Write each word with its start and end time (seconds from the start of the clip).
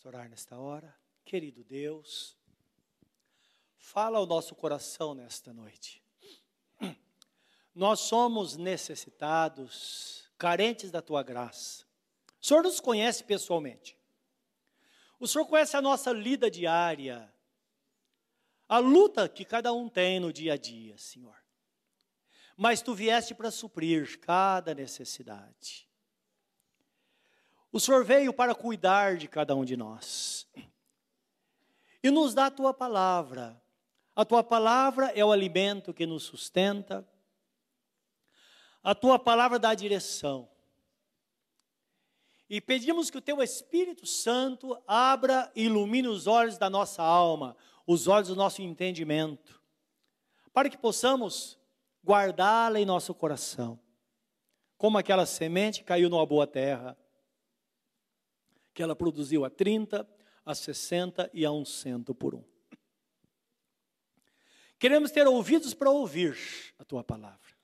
Vamos 0.00 0.14
orar 0.14 0.30
nesta 0.30 0.56
hora. 0.56 0.96
Querido 1.26 1.62
Deus, 1.62 2.34
fala 3.76 4.16
ao 4.16 4.24
nosso 4.24 4.54
coração 4.54 5.14
nesta 5.14 5.52
noite. 5.52 6.02
Nós 7.74 8.00
somos 8.00 8.56
necessitados, 8.56 10.30
carentes 10.38 10.90
da 10.90 11.02
tua 11.02 11.22
graça. 11.22 11.84
O 12.40 12.46
Senhor 12.46 12.62
nos 12.62 12.80
conhece 12.80 13.22
pessoalmente. 13.24 13.94
O 15.18 15.28
Senhor 15.28 15.44
conhece 15.44 15.76
a 15.76 15.82
nossa 15.82 16.12
lida 16.12 16.50
diária, 16.50 17.30
a 18.66 18.78
luta 18.78 19.28
que 19.28 19.44
cada 19.44 19.70
um 19.70 19.86
tem 19.86 20.18
no 20.18 20.32
dia 20.32 20.54
a 20.54 20.56
dia, 20.56 20.96
Senhor. 20.96 21.36
Mas 22.56 22.80
tu 22.80 22.94
vieste 22.94 23.34
para 23.34 23.50
suprir 23.50 24.18
cada 24.20 24.74
necessidade. 24.74 25.89
O 27.72 27.78
Senhor 27.78 28.04
veio 28.04 28.32
para 28.32 28.54
cuidar 28.54 29.16
de 29.16 29.28
cada 29.28 29.54
um 29.54 29.64
de 29.64 29.76
nós. 29.76 30.48
E 32.02 32.10
nos 32.10 32.34
dá 32.34 32.46
a 32.46 32.50
tua 32.50 32.74
palavra. 32.74 33.60
A 34.14 34.24
tua 34.24 34.42
palavra 34.42 35.12
é 35.14 35.24
o 35.24 35.30
alimento 35.30 35.94
que 35.94 36.06
nos 36.06 36.24
sustenta. 36.24 37.06
A 38.82 38.94
tua 38.94 39.18
palavra 39.18 39.58
dá 39.58 39.74
direção. 39.74 40.48
E 42.48 42.60
pedimos 42.60 43.10
que 43.10 43.18
o 43.18 43.22
teu 43.22 43.40
Espírito 43.40 44.04
Santo 44.06 44.76
abra 44.84 45.52
e 45.54 45.66
ilumine 45.66 46.08
os 46.08 46.26
olhos 46.26 46.58
da 46.58 46.68
nossa 46.68 47.00
alma, 47.00 47.56
os 47.86 48.08
olhos 48.08 48.28
do 48.28 48.34
nosso 48.34 48.60
entendimento, 48.60 49.62
para 50.52 50.68
que 50.68 50.76
possamos 50.76 51.56
guardá-la 52.04 52.80
em 52.80 52.84
nosso 52.84 53.14
coração, 53.14 53.78
como 54.76 54.98
aquela 54.98 55.26
semente 55.26 55.84
caiu 55.84 56.10
numa 56.10 56.26
boa 56.26 56.46
terra, 56.46 56.98
que 58.80 58.82
ela 58.82 58.96
produziu 58.96 59.44
a 59.44 59.50
30, 59.50 60.08
a 60.42 60.54
60 60.54 61.28
e 61.34 61.44
a 61.44 61.52
um 61.52 61.66
cento 61.66 62.14
por 62.14 62.34
um. 62.34 62.42
Queremos 64.78 65.10
ter 65.10 65.26
ouvidos 65.26 65.74
para 65.74 65.90
ouvir 65.90 66.34
a 66.78 66.84
tua 66.86 67.04
palavra, 67.04 67.54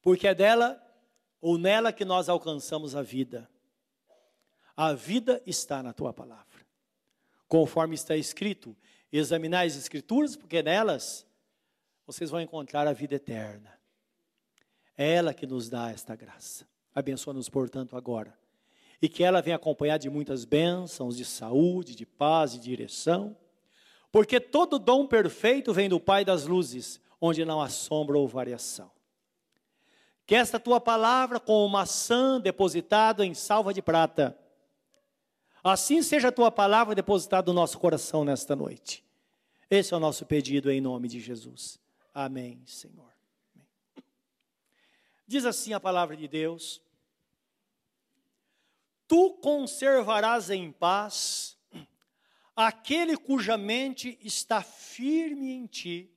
porque 0.00 0.26
é 0.26 0.34
dela 0.34 0.82
ou 1.42 1.58
nela 1.58 1.92
que 1.92 2.06
nós 2.06 2.30
alcançamos 2.30 2.96
a 2.96 3.02
vida. 3.02 3.46
A 4.74 4.94
vida 4.94 5.42
está 5.44 5.82
na 5.82 5.92
tua 5.92 6.14
palavra. 6.14 6.66
Conforme 7.46 7.96
está 7.96 8.16
escrito, 8.16 8.74
examinai 9.12 9.66
as 9.66 9.76
escrituras, 9.76 10.36
porque 10.36 10.62
nelas 10.62 11.26
vocês 12.06 12.30
vão 12.30 12.40
encontrar 12.40 12.86
a 12.86 12.94
vida 12.94 13.16
eterna. 13.16 13.78
É 14.96 15.12
ela 15.12 15.34
que 15.34 15.46
nos 15.46 15.68
dá 15.68 15.90
esta 15.90 16.16
graça. 16.16 16.66
Abençoa-nos, 16.94 17.50
portanto, 17.50 17.94
agora. 17.94 18.47
E 19.00 19.08
que 19.08 19.22
ela 19.22 19.40
venha 19.40 19.56
acompanhada 19.56 20.00
de 20.00 20.10
muitas 20.10 20.44
bênçãos, 20.44 21.16
de 21.16 21.24
saúde, 21.24 21.94
de 21.94 22.04
paz 22.04 22.54
e 22.54 22.58
direção. 22.58 23.36
Porque 24.10 24.40
todo 24.40 24.78
dom 24.78 25.06
perfeito 25.06 25.72
vem 25.72 25.88
do 25.88 26.00
Pai 26.00 26.24
das 26.24 26.46
luzes, 26.46 27.00
onde 27.20 27.44
não 27.44 27.60
há 27.60 27.68
sombra 27.68 28.18
ou 28.18 28.26
variação. 28.26 28.90
Que 30.26 30.34
esta 30.34 30.58
tua 30.60 30.80
palavra, 30.80 31.40
como 31.40 31.68
maçã 31.68 32.40
depositada 32.40 33.24
em 33.24 33.34
salva 33.34 33.72
de 33.72 33.80
prata, 33.80 34.38
assim 35.62 36.02
seja 36.02 36.28
a 36.28 36.32
tua 36.32 36.50
palavra 36.50 36.94
depositada 36.94 37.50
no 37.50 37.54
nosso 37.58 37.78
coração 37.78 38.24
nesta 38.24 38.54
noite. 38.54 39.04
Esse 39.70 39.92
é 39.92 39.96
o 39.96 40.00
nosso 40.00 40.24
pedido 40.24 40.70
em 40.70 40.80
nome 40.80 41.08
de 41.08 41.20
Jesus. 41.20 41.78
Amém, 42.14 42.62
Senhor. 42.66 43.12
Amém. 43.54 44.04
Diz 45.26 45.44
assim 45.44 45.72
a 45.72 45.80
palavra 45.80 46.16
de 46.16 46.26
Deus: 46.26 46.80
Tu 49.08 49.32
conservarás 49.40 50.50
em 50.50 50.70
paz 50.70 51.58
aquele 52.54 53.16
cuja 53.16 53.56
mente 53.56 54.18
está 54.20 54.62
firme 54.62 55.50
em 55.50 55.64
ti, 55.66 56.12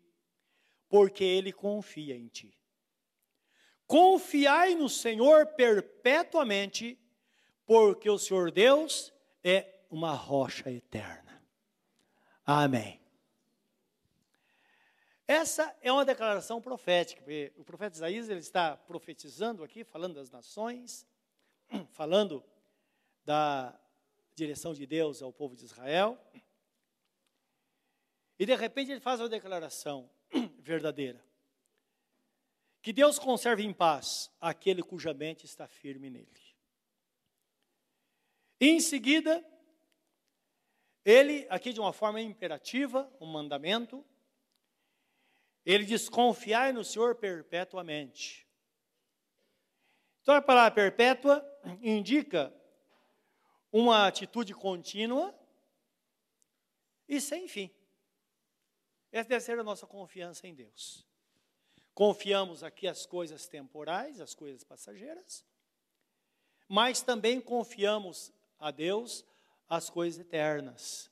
porque 0.89 1.23
ele 1.23 1.53
confia 1.53 2.17
em 2.17 2.27
ti. 2.27 2.53
Confiai 3.87 4.75
no 4.75 4.89
Senhor 4.89 5.47
perpetuamente, 5.47 6.99
porque 7.65 8.09
o 8.09 8.17
Senhor 8.17 8.51
Deus 8.51 9.13
é 9.43 9.81
uma 9.89 10.13
rocha 10.13 10.69
eterna. 10.69 11.41
Amém. 12.45 12.99
Essa 15.27 15.73
é 15.81 15.91
uma 15.91 16.03
declaração 16.03 16.59
profética. 16.59 17.23
O 17.55 17.63
profeta 17.63 17.95
Isaías 17.95 18.27
ele 18.27 18.39
está 18.39 18.75
profetizando 18.75 19.63
aqui, 19.63 19.83
falando 19.83 20.15
das 20.15 20.29
nações, 20.29 21.07
falando 21.91 22.43
da 23.23 23.79
direção 24.35 24.73
de 24.73 24.85
Deus 24.85 25.21
ao 25.21 25.31
povo 25.31 25.55
de 25.55 25.65
Israel. 25.65 26.19
E 28.39 28.45
de 28.45 28.55
repente 28.55 28.91
ele 28.91 28.99
faz 28.99 29.19
uma 29.19 29.29
declaração 29.29 30.09
verdadeira. 30.59 31.23
Que 32.81 32.91
Deus 32.91 33.19
conserve 33.19 33.63
em 33.63 33.73
paz 33.73 34.31
aquele 34.41 34.81
cuja 34.81 35.13
mente 35.13 35.45
está 35.45 35.67
firme 35.67 36.09
nele. 36.09 36.41
E 38.59 38.69
em 38.69 38.79
seguida, 38.79 39.45
ele, 41.05 41.45
aqui 41.49 41.73
de 41.73 41.79
uma 41.79 41.93
forma 41.93 42.19
imperativa, 42.19 43.11
um 43.19 43.25
mandamento, 43.25 44.03
ele 45.65 45.85
diz: 45.85 46.09
confiai 46.09 46.73
no 46.73 46.83
Senhor 46.83 47.15
perpetuamente. 47.15 48.47
Então 50.21 50.35
a 50.35 50.41
palavra 50.41 50.71
perpétua 50.71 51.43
indica 51.81 52.53
uma 53.71 54.07
atitude 54.07 54.53
contínua 54.53 55.33
e 57.07 57.21
sem 57.21 57.47
fim. 57.47 57.69
Essa 59.11 59.29
deve 59.29 59.43
ser 59.43 59.59
a 59.59 59.63
nossa 59.63 59.85
confiança 59.85 60.47
em 60.47 60.53
Deus. 60.53 61.05
Confiamos 61.93 62.63
aqui 62.63 62.87
as 62.87 63.05
coisas 63.05 63.47
temporais, 63.47 64.21
as 64.21 64.33
coisas 64.33 64.63
passageiras, 64.63 65.45
mas 66.67 67.01
também 67.01 67.41
confiamos 67.41 68.31
a 68.57 68.71
Deus 68.71 69.25
as 69.67 69.89
coisas 69.89 70.19
eternas, 70.19 71.11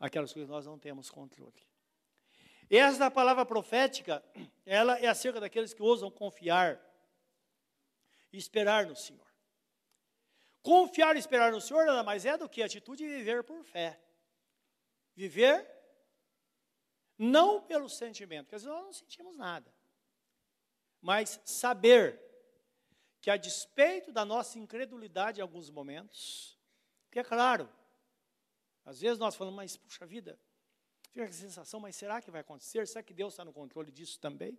aquelas 0.00 0.32
coisas 0.32 0.48
que 0.48 0.54
nós 0.54 0.66
não 0.66 0.78
temos 0.78 1.10
controle. 1.10 1.62
Essa 2.70 3.10
palavra 3.10 3.46
profética, 3.46 4.22
ela 4.64 4.98
é 4.98 5.06
acerca 5.06 5.40
daqueles 5.40 5.72
que 5.72 5.82
ousam 5.82 6.10
confiar 6.10 6.80
e 8.32 8.36
esperar 8.36 8.86
no 8.86 8.96
Senhor. 8.96 9.27
Confiar 10.68 11.16
e 11.16 11.18
esperar 11.18 11.50
no 11.50 11.60
Senhor 11.60 11.86
nada 11.86 12.02
mais 12.02 12.24
é 12.24 12.36
do 12.36 12.48
que 12.48 12.62
atitude 12.62 13.04
de 13.04 13.16
viver 13.18 13.42
por 13.42 13.62
fé. 13.64 13.98
Viver 15.14 15.66
não 17.16 17.62
pelo 17.62 17.88
sentimento, 17.88 18.44
porque 18.44 18.56
às 18.56 18.62
vezes 18.62 18.76
nós 18.76 18.84
não 18.84 18.92
sentimos 18.92 19.36
nada 19.36 19.72
mas 21.00 21.40
saber 21.44 22.20
que 23.20 23.30
a 23.30 23.36
despeito 23.36 24.12
da 24.12 24.24
nossa 24.24 24.58
incredulidade 24.58 25.40
em 25.40 25.42
alguns 25.42 25.70
momentos, 25.70 26.58
que 27.10 27.18
é 27.18 27.24
claro, 27.24 27.68
às 28.84 29.00
vezes 29.00 29.18
nós 29.18 29.34
falamos, 29.34 29.56
mas 29.56 29.76
puxa 29.76 30.06
vida, 30.06 30.38
fica 31.10 31.24
a 31.24 31.32
sensação, 31.32 31.80
mas 31.80 31.96
será 31.96 32.20
que 32.22 32.30
vai 32.30 32.40
acontecer? 32.40 32.86
Será 32.86 33.02
que 33.02 33.12
Deus 33.12 33.32
está 33.34 33.44
no 33.44 33.52
controle 33.52 33.90
disso 33.90 34.18
também? 34.18 34.58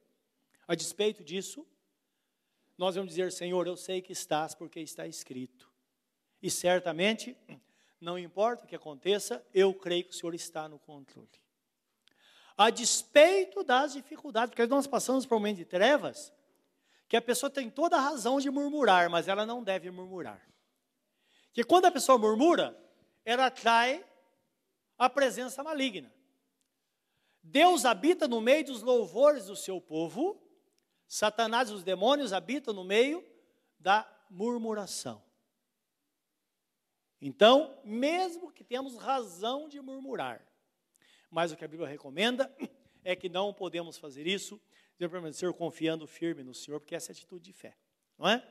A 0.68 0.76
despeito 0.76 1.24
disso, 1.24 1.66
nós 2.78 2.96
vamos 2.96 3.10
dizer, 3.10 3.32
Senhor, 3.32 3.66
eu 3.66 3.76
sei 3.76 4.02
que 4.02 4.12
estás 4.12 4.54
porque 4.54 4.80
está 4.80 5.08
escrito. 5.08 5.72
E 6.42 6.50
certamente, 6.50 7.36
não 8.00 8.18
importa 8.18 8.64
o 8.64 8.68
que 8.68 8.76
aconteça, 8.76 9.46
eu 9.54 9.74
creio 9.74 10.06
que 10.06 10.12
o 10.12 10.14
Senhor 10.14 10.34
está 10.34 10.68
no 10.68 10.80
controle 10.80 11.40
a 12.60 12.70
despeito 12.70 13.64
das 13.64 13.94
dificuldades, 13.94 14.50
porque 14.50 14.68
nós 14.68 14.86
passamos 14.86 15.26
por 15.26 15.36
um 15.36 15.40
momento 15.40 15.56
de 15.56 15.66
trevas, 15.66 16.34
que 17.08 17.16
a 17.16 17.22
pessoa 17.22 17.50
tem 17.50 17.70
toda 17.70 17.96
a 17.96 18.02
razão 18.02 18.38
de 18.38 18.52
murmurar, 18.52 19.10
mas 19.10 19.30
ela 19.30 19.46
não 19.46 19.64
deve 19.64 19.90
murmurar. 19.90 20.46
Que 21.54 21.64
quando 21.64 21.86
a 21.86 21.92
pessoa 21.92 22.18
murmura, 22.18 22.78
ela 23.24 23.46
atrai 23.46 24.06
a 24.98 25.10
presença 25.10 25.64
maligna. 25.64 26.14
Deus 27.42 27.86
habita 27.86 28.28
no 28.28 28.42
meio 28.42 28.66
dos 28.66 28.82
louvores 28.82 29.46
do 29.46 29.56
seu 29.56 29.80
povo, 29.80 30.38
Satanás 31.08 31.70
e 31.70 31.74
os 31.74 31.82
demônios 31.82 32.34
habitam 32.34 32.74
no 32.74 32.84
meio 32.84 33.26
da 33.80 34.06
murmuração. 34.30 35.24
Então, 37.22 37.78
mesmo 37.84 38.52
que 38.52 38.64
temos 38.64 38.96
razão 38.96 39.68
de 39.68 39.80
murmurar, 39.82 40.46
mas 41.30 41.52
o 41.52 41.58
que 41.58 41.66
a 41.66 41.68
Bíblia 41.68 41.88
recomenda 41.88 42.54
é 43.04 43.16
que 43.16 43.30
não 43.30 43.54
podemos 43.54 43.98
fazer 43.98 44.26
isso, 44.26 44.60
devemos 44.98 45.12
permanecer 45.12 45.54
confiando 45.54 46.08
firme 46.08 46.44
no 46.44 46.54
Senhor, 46.54 46.80
porque 46.80 46.96
essa 46.96 47.12
é 47.12 47.14
a 47.14 47.16
atitude 47.16 47.46
de 47.46 47.54
fé, 47.54 47.76
não 48.18 48.28
é? 48.28 48.46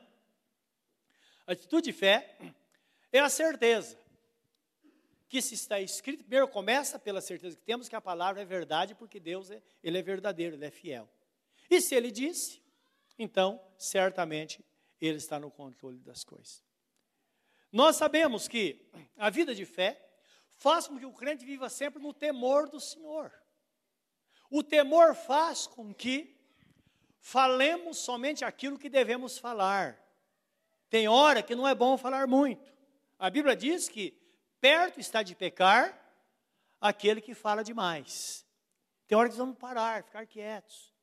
A 1.45 1.53
atitude 1.53 1.85
de 1.85 1.93
fé 1.93 2.37
é 3.11 3.19
a 3.19 3.29
certeza 3.29 3.97
que 5.27 5.41
se 5.41 5.53
está 5.53 5.79
escrito, 5.79 6.23
primeiro 6.23 6.47
começa 6.47 6.97
pela 6.97 7.21
certeza 7.21 7.55
que 7.55 7.63
temos 7.63 7.87
que 7.87 7.95
a 7.95 8.01
palavra 8.01 8.41
é 8.41 8.45
verdade, 8.45 8.95
porque 8.95 9.19
Deus 9.19 9.51
é, 9.51 9.61
ele 9.83 9.97
é 9.97 10.01
verdadeiro, 10.01 10.55
ele 10.55 10.65
é 10.65 10.71
fiel. 10.71 11.07
E 11.69 11.79
se 11.81 11.93
ele 11.93 12.11
disse, 12.11 12.61
então 13.17 13.61
certamente 13.77 14.65
ele 14.99 15.17
está 15.17 15.39
no 15.39 15.51
controle 15.51 15.99
das 15.99 16.23
coisas. 16.23 16.63
Nós 17.71 17.95
sabemos 17.95 18.47
que 18.47 18.89
a 19.17 19.29
vida 19.29 19.53
de 19.53 19.65
fé, 19.65 20.01
faz 20.59 20.87
com 20.87 20.97
que 20.97 21.05
o 21.05 21.13
crente 21.13 21.45
viva 21.45 21.69
sempre 21.69 22.01
no 22.01 22.13
temor 22.13 22.69
do 22.69 22.79
Senhor. 22.79 23.31
O 24.49 24.63
temor 24.63 25.13
faz 25.13 25.67
com 25.67 25.93
que 25.93 26.37
falemos 27.19 27.97
somente 27.97 28.43
aquilo 28.43 28.79
que 28.79 28.89
devemos 28.89 29.37
falar. 29.37 29.97
Tem 30.89 31.07
hora 31.07 31.43
que 31.43 31.55
não 31.55 31.67
é 31.67 31.75
bom 31.75 31.97
falar 31.97 32.27
muito. 32.27 32.73
A 33.17 33.29
Bíblia 33.29 33.55
diz 33.55 33.87
que 33.87 34.11
perto 34.59 34.99
está 34.99 35.21
de 35.21 35.35
pecar 35.35 35.97
aquele 36.81 37.21
que 37.21 37.33
fala 37.33 37.63
demais. 37.63 38.45
Tem 39.07 39.17
hora 39.17 39.29
que 39.29 39.35
vamos 39.35 39.57
parar, 39.57 40.03
ficar 40.03 40.25
quietos. 40.25 40.93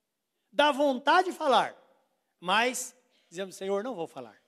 Dá 0.50 0.72
vontade 0.72 1.30
de 1.30 1.36
falar, 1.36 1.76
mas 2.40 2.96
dizemos, 3.28 3.56
Senhor, 3.56 3.84
não 3.84 3.94
vou 3.94 4.06
falar. 4.06 4.45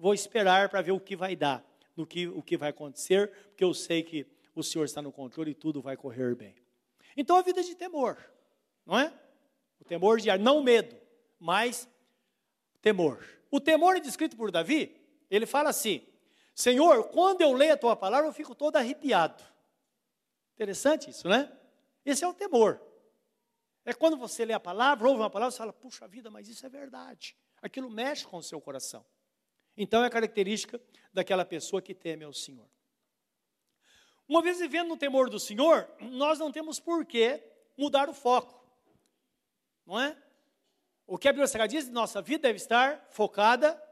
Vou 0.00 0.14
esperar 0.14 0.70
para 0.70 0.80
ver 0.80 0.92
o 0.92 0.98
que 0.98 1.14
vai 1.14 1.36
dar, 1.36 1.62
no 1.94 2.06
que, 2.06 2.26
o 2.26 2.42
que 2.42 2.56
vai 2.56 2.70
acontecer, 2.70 3.30
porque 3.48 3.62
eu 3.62 3.74
sei 3.74 4.02
que 4.02 4.26
o 4.54 4.62
Senhor 4.62 4.86
está 4.86 5.02
no 5.02 5.12
controle 5.12 5.50
e 5.50 5.54
tudo 5.54 5.82
vai 5.82 5.94
correr 5.94 6.34
bem. 6.34 6.56
Então 7.14 7.36
a 7.36 7.42
vida 7.42 7.62
de 7.62 7.74
temor, 7.74 8.16
não 8.86 8.98
é? 8.98 9.12
O 9.78 9.84
temor 9.84 10.18
de 10.18 10.30
ar, 10.30 10.38
não 10.38 10.62
medo, 10.62 10.96
mas 11.38 11.86
temor. 12.80 13.22
O 13.50 13.60
temor 13.60 13.94
é 13.94 14.00
descrito 14.00 14.38
por 14.38 14.50
Davi, 14.50 14.98
ele 15.30 15.44
fala 15.44 15.68
assim: 15.68 16.02
Senhor, 16.54 17.08
quando 17.08 17.42
eu 17.42 17.52
leio 17.52 17.74
a 17.74 17.76
tua 17.76 17.94
palavra, 17.94 18.26
eu 18.26 18.32
fico 18.32 18.54
todo 18.54 18.76
arrepiado. 18.76 19.44
Interessante 20.54 21.10
isso, 21.10 21.28
né? 21.28 21.52
Esse 22.06 22.24
é 22.24 22.26
o 22.26 22.32
temor. 22.32 22.80
É 23.84 23.92
quando 23.92 24.16
você 24.16 24.46
lê 24.46 24.54
a 24.54 24.60
palavra, 24.60 25.06
ouve 25.06 25.20
uma 25.20 25.28
palavra, 25.28 25.50
você 25.50 25.58
fala, 25.58 25.74
puxa 25.74 26.08
vida, 26.08 26.30
mas 26.30 26.48
isso 26.48 26.64
é 26.64 26.70
verdade. 26.70 27.36
Aquilo 27.60 27.90
mexe 27.90 28.26
com 28.26 28.38
o 28.38 28.42
seu 28.42 28.62
coração. 28.62 29.04
Então 29.82 30.04
é 30.04 30.10
característica 30.10 30.78
daquela 31.10 31.42
pessoa 31.42 31.80
que 31.80 31.94
teme 31.94 32.22
ao 32.22 32.34
Senhor. 32.34 32.68
Uma 34.28 34.42
vez 34.42 34.58
vivendo 34.58 34.88
no 34.88 34.96
temor 34.98 35.30
do 35.30 35.40
Senhor, 35.40 35.88
nós 35.98 36.38
não 36.38 36.52
temos 36.52 36.78
por 36.78 37.02
que 37.06 37.42
mudar 37.78 38.06
o 38.06 38.12
foco. 38.12 38.62
Não 39.86 39.98
é? 39.98 40.14
O 41.06 41.16
que 41.16 41.26
a 41.26 41.32
Bíblia 41.32 41.48
Sagrada 41.48 41.72
diz, 41.72 41.88
nossa 41.88 42.20
vida 42.20 42.42
deve 42.42 42.58
estar 42.58 43.08
focada 43.08 43.82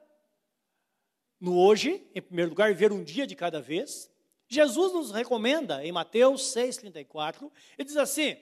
no 1.41 1.59
hoje, 1.59 2.07
em 2.15 2.21
primeiro 2.21 2.51
lugar, 2.51 2.75
ver 2.75 2.93
um 2.93 3.03
dia 3.03 3.27
de 3.27 3.35
cada 3.35 3.59
vez. 3.59 4.11
Jesus 4.47 4.93
nos 4.93 5.11
recomenda 5.11 5.83
em 5.83 5.91
Mateus 5.91 6.55
6,34, 6.55 7.51
ele 7.79 7.87
diz 7.87 7.97
assim: 7.97 8.37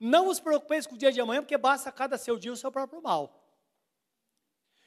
Não 0.00 0.24
vos 0.24 0.40
preocupeis 0.40 0.84
com 0.84 0.96
o 0.96 0.98
dia 0.98 1.12
de 1.12 1.20
amanhã, 1.20 1.42
porque 1.42 1.56
basta 1.56 1.92
cada 1.92 2.18
seu 2.18 2.36
dia 2.36 2.52
o 2.52 2.56
seu 2.56 2.72
próprio 2.72 3.00
mal. 3.00 3.41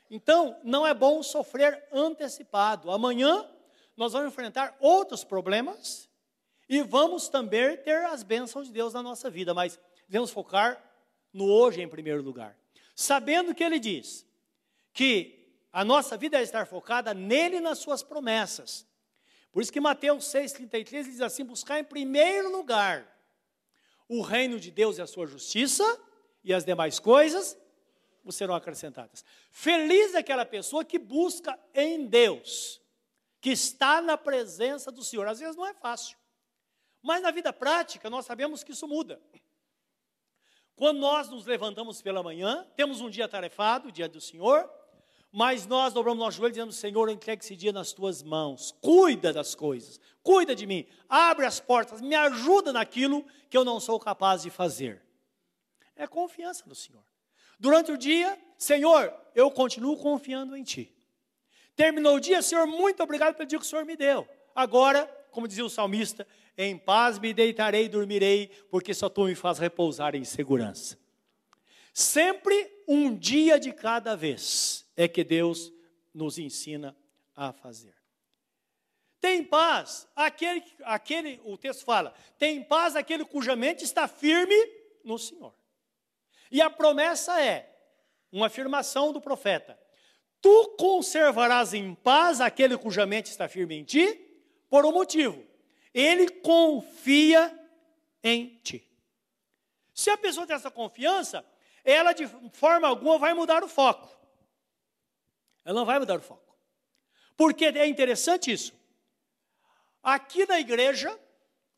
Então, 0.09 0.59
não 0.63 0.85
é 0.85 0.93
bom 0.93 1.21
sofrer 1.23 1.87
antecipado. 1.91 2.91
Amanhã 2.91 3.49
nós 3.97 4.13
vamos 4.13 4.27
enfrentar 4.27 4.75
outros 4.79 5.23
problemas 5.23 6.09
e 6.69 6.81
vamos 6.81 7.29
também 7.29 7.77
ter 7.77 8.05
as 8.05 8.23
bênçãos 8.23 8.67
de 8.67 8.73
Deus 8.73 8.93
na 8.93 9.01
nossa 9.01 9.29
vida, 9.29 9.53
mas 9.53 9.79
devemos 10.07 10.31
focar 10.31 10.81
no 11.33 11.45
hoje 11.45 11.81
em 11.81 11.87
primeiro 11.87 12.21
lugar. 12.21 12.57
Sabendo 12.95 13.53
que 13.53 13.63
ele 13.63 13.79
diz 13.79 14.25
que 14.93 15.45
a 15.71 15.83
nossa 15.83 16.15
vida 16.15 16.37
deve 16.37 16.45
estar 16.45 16.65
focada 16.65 17.13
nele 17.13 17.57
e 17.57 17.61
nas 17.61 17.79
suas 17.79 18.01
promessas. 18.01 18.87
Por 19.51 19.61
isso 19.61 19.71
que 19.71 19.81
Mateus 19.81 20.25
6,33 20.25 21.03
diz 21.03 21.21
assim: 21.21 21.43
buscar 21.43 21.79
em 21.79 21.83
primeiro 21.83 22.51
lugar 22.51 23.05
o 24.07 24.21
reino 24.21 24.59
de 24.59 24.71
Deus 24.71 24.97
e 24.97 25.01
a 25.01 25.07
sua 25.07 25.25
justiça, 25.25 25.83
e 26.43 26.53
as 26.53 26.63
demais 26.63 26.99
coisas 26.99 27.57
serão 28.31 28.55
acrescentadas. 28.55 29.23
Feliz 29.51 30.13
é 30.13 30.19
aquela 30.19 30.45
pessoa 30.45 30.83
que 30.83 30.97
busca 30.97 31.59
em 31.73 32.05
Deus, 32.05 32.81
que 33.39 33.51
está 33.51 34.01
na 34.01 34.17
presença 34.17 34.91
do 34.91 35.03
Senhor. 35.03 35.27
Às 35.27 35.39
vezes 35.39 35.55
não 35.55 35.65
é 35.65 35.73
fácil. 35.73 36.17
Mas 37.01 37.21
na 37.21 37.31
vida 37.31 37.53
prática, 37.53 38.09
nós 38.09 38.25
sabemos 38.25 38.63
que 38.63 38.71
isso 38.71 38.87
muda. 38.87 39.21
Quando 40.75 40.99
nós 40.99 41.29
nos 41.29 41.45
levantamos 41.45 42.01
pela 42.01 42.23
manhã, 42.23 42.67
temos 42.75 42.99
um 42.99 43.09
dia 43.09 43.27
tarefado, 43.27 43.87
o 43.87 43.91
dia 43.91 44.09
do 44.09 44.19
Senhor, 44.19 44.69
mas 45.31 45.67
nós 45.67 45.93
dobramos 45.93 46.23
nosso 46.23 46.37
joelho 46.37 46.51
e 46.51 46.53
dizemos: 46.53 46.75
Senhor, 46.77 47.07
eu 47.07 47.13
entrego 47.13 47.43
esse 47.43 47.55
dia 47.55 47.71
nas 47.71 47.93
tuas 47.93 48.23
mãos, 48.23 48.73
cuida 48.81 49.31
das 49.31 49.53
coisas, 49.53 49.99
cuida 50.23 50.55
de 50.55 50.65
mim, 50.65 50.87
abre 51.07 51.45
as 51.45 51.59
portas, 51.59 52.01
me 52.01 52.15
ajuda 52.15 52.73
naquilo 52.73 53.25
que 53.49 53.57
eu 53.57 53.63
não 53.63 53.79
sou 53.79 53.99
capaz 53.99 54.41
de 54.41 54.49
fazer. 54.49 55.05
É 55.95 56.07
confiança 56.07 56.63
no 56.65 56.75
Senhor. 56.75 57.03
Durante 57.59 57.91
o 57.91 57.97
dia, 57.97 58.37
Senhor, 58.57 59.13
eu 59.33 59.49
continuo 59.51 59.97
confiando 59.97 60.55
em 60.55 60.63
Ti. 60.63 60.93
Terminou 61.75 62.15
o 62.15 62.19
dia, 62.19 62.41
Senhor, 62.41 62.65
muito 62.65 63.03
obrigado 63.03 63.35
pelo 63.35 63.47
dia 63.47 63.59
que 63.59 63.65
o 63.65 63.67
Senhor 63.67 63.85
me 63.85 63.95
deu. 63.97 64.27
Agora, 64.55 65.05
como 65.31 65.47
dizia 65.47 65.65
o 65.65 65.69
salmista, 65.69 66.25
em 66.57 66.77
paz 66.77 67.19
me 67.19 67.33
deitarei 67.33 67.85
e 67.85 67.89
dormirei, 67.89 68.47
porque 68.71 68.93
só 68.93 69.09
tu 69.09 69.25
me 69.25 69.35
faz 69.35 69.59
repousar 69.59 70.15
em 70.15 70.23
segurança. 70.23 70.97
Sempre 71.93 72.71
um 72.87 73.13
dia 73.15 73.59
de 73.59 73.73
cada 73.73 74.15
vez 74.15 74.89
é 74.95 75.07
que 75.07 75.23
Deus 75.23 75.73
nos 76.13 76.37
ensina 76.37 76.95
a 77.35 77.51
fazer. 77.51 77.93
Tem 79.19 79.43
paz 79.43 80.07
aquele, 80.15 80.63
aquele, 80.83 81.41
o 81.43 81.57
texto 81.57 81.83
fala, 81.83 82.13
tem 82.37 82.63
paz 82.63 82.95
aquele 82.95 83.25
cuja 83.25 83.55
mente 83.55 83.83
está 83.83 84.07
firme 84.07 84.55
no 85.03 85.17
Senhor. 85.17 85.53
E 86.51 86.61
a 86.61 86.69
promessa 86.69 87.41
é 87.41 87.73
uma 88.31 88.47
afirmação 88.47 89.11
do 89.11 89.21
profeta: 89.21 89.79
Tu 90.41 90.75
conservarás 90.77 91.73
em 91.73 91.95
paz 91.95 92.41
aquele 92.41 92.77
cuja 92.77 93.05
mente 93.05 93.27
está 93.27 93.47
firme 93.47 93.75
em 93.75 93.83
ti, 93.83 94.13
por 94.69 94.85
um 94.85 94.91
motivo 94.91 95.45
ele 95.95 96.29
confia 96.29 97.57
em 98.21 98.59
ti. 98.61 98.85
Se 99.93 100.09
a 100.09 100.17
pessoa 100.17 100.45
tem 100.45 100.53
essa 100.53 100.69
confiança, 100.69 101.45
ela 101.85 102.11
de 102.11 102.27
forma 102.51 102.85
alguma 102.85 103.17
vai 103.17 103.33
mudar 103.33 103.63
o 103.63 103.69
foco. 103.69 104.13
Ela 105.63 105.79
não 105.79 105.85
vai 105.85 105.97
mudar 105.97 106.17
o 106.17 106.21
foco. 106.21 106.53
Porque 107.37 107.63
é 107.63 107.87
interessante 107.87 108.51
isso. 108.51 108.73
Aqui 110.03 110.45
na 110.45 110.59
igreja, 110.59 111.17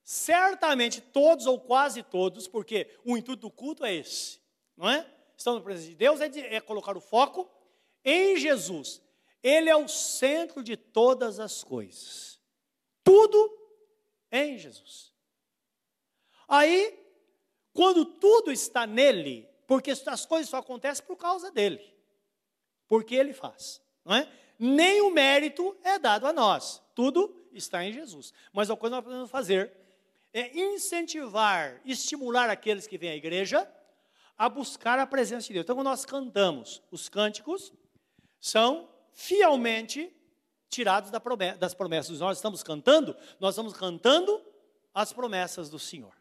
certamente 0.04 1.00
todos 1.00 1.46
ou 1.46 1.60
quase 1.60 2.02
todos, 2.02 2.48
porque 2.48 2.90
o 3.06 3.16
intuito 3.16 3.42
do 3.42 3.52
culto 3.52 3.86
é 3.86 3.94
esse, 3.94 4.42
não 4.78 4.90
é? 4.90 5.06
Estamos 5.36 5.60
na 5.60 5.64
presença 5.64 5.90
de 5.90 5.96
Deus, 5.96 6.22
é, 6.22 6.30
de, 6.30 6.40
é 6.40 6.62
colocar 6.62 6.96
o 6.96 7.02
foco 7.02 7.50
em 8.06 8.38
Jesus. 8.38 9.02
Ele 9.42 9.70
é 9.70 9.76
o 9.76 9.88
centro 9.88 10.64
de 10.64 10.78
todas 10.78 11.40
as 11.40 11.64
coisas. 11.64 12.40
Tudo 13.04 13.58
em 14.32 14.58
Jesus. 14.58 15.14
Aí, 16.48 16.98
quando 17.74 18.06
tudo 18.06 18.52
está 18.52 18.88
nele, 18.88 19.50
porque 19.66 19.92
as 19.92 20.26
coisas 20.26 20.50
só 20.50 20.58
acontecem 20.58 21.06
por 21.06 21.18
causa 21.18 21.52
dele, 21.52 21.82
porque 22.88 23.16
ele 23.16 23.34
faz, 23.34 23.82
não 24.06 24.16
é? 24.16 24.32
Nem 24.58 25.02
o 25.02 25.12
mérito 25.12 25.78
é 25.84 26.00
dado 26.00 26.26
a 26.26 26.34
nós, 26.34 26.82
tudo 26.96 27.48
está 27.52 27.84
em 27.84 27.92
Jesus. 27.92 28.34
Mas 28.52 28.70
a 28.70 28.76
coisa 28.76 28.96
que 28.96 29.02
nós 29.02 29.06
podemos 29.06 29.30
fazer 29.30 29.72
é 30.34 30.58
incentivar, 30.58 31.80
estimular 31.86 32.50
aqueles 32.50 32.88
que 32.88 32.98
vêm 32.98 33.12
à 33.12 33.16
igreja 33.16 33.70
a 34.38 34.48
buscar 34.48 35.00
a 35.00 35.08
presença 35.08 35.48
de 35.48 35.54
Deus. 35.54 35.64
Então, 35.64 35.76
quando 35.76 35.88
nós 35.88 36.06
cantamos 36.06 36.82
os 36.92 37.10
cânticos, 37.10 37.74
são 38.40 38.88
fielmente 39.12 40.14
tirados 40.70 41.10
das 41.10 41.74
promessas. 41.74 42.20
Nós 42.20 42.38
estamos 42.38 42.62
cantando, 42.62 43.16
nós 43.40 43.56
estamos 43.56 43.74
cantando 43.74 44.46
as 44.94 45.12
promessas 45.12 45.70
do 45.70 45.80
Senhor. 45.80 46.16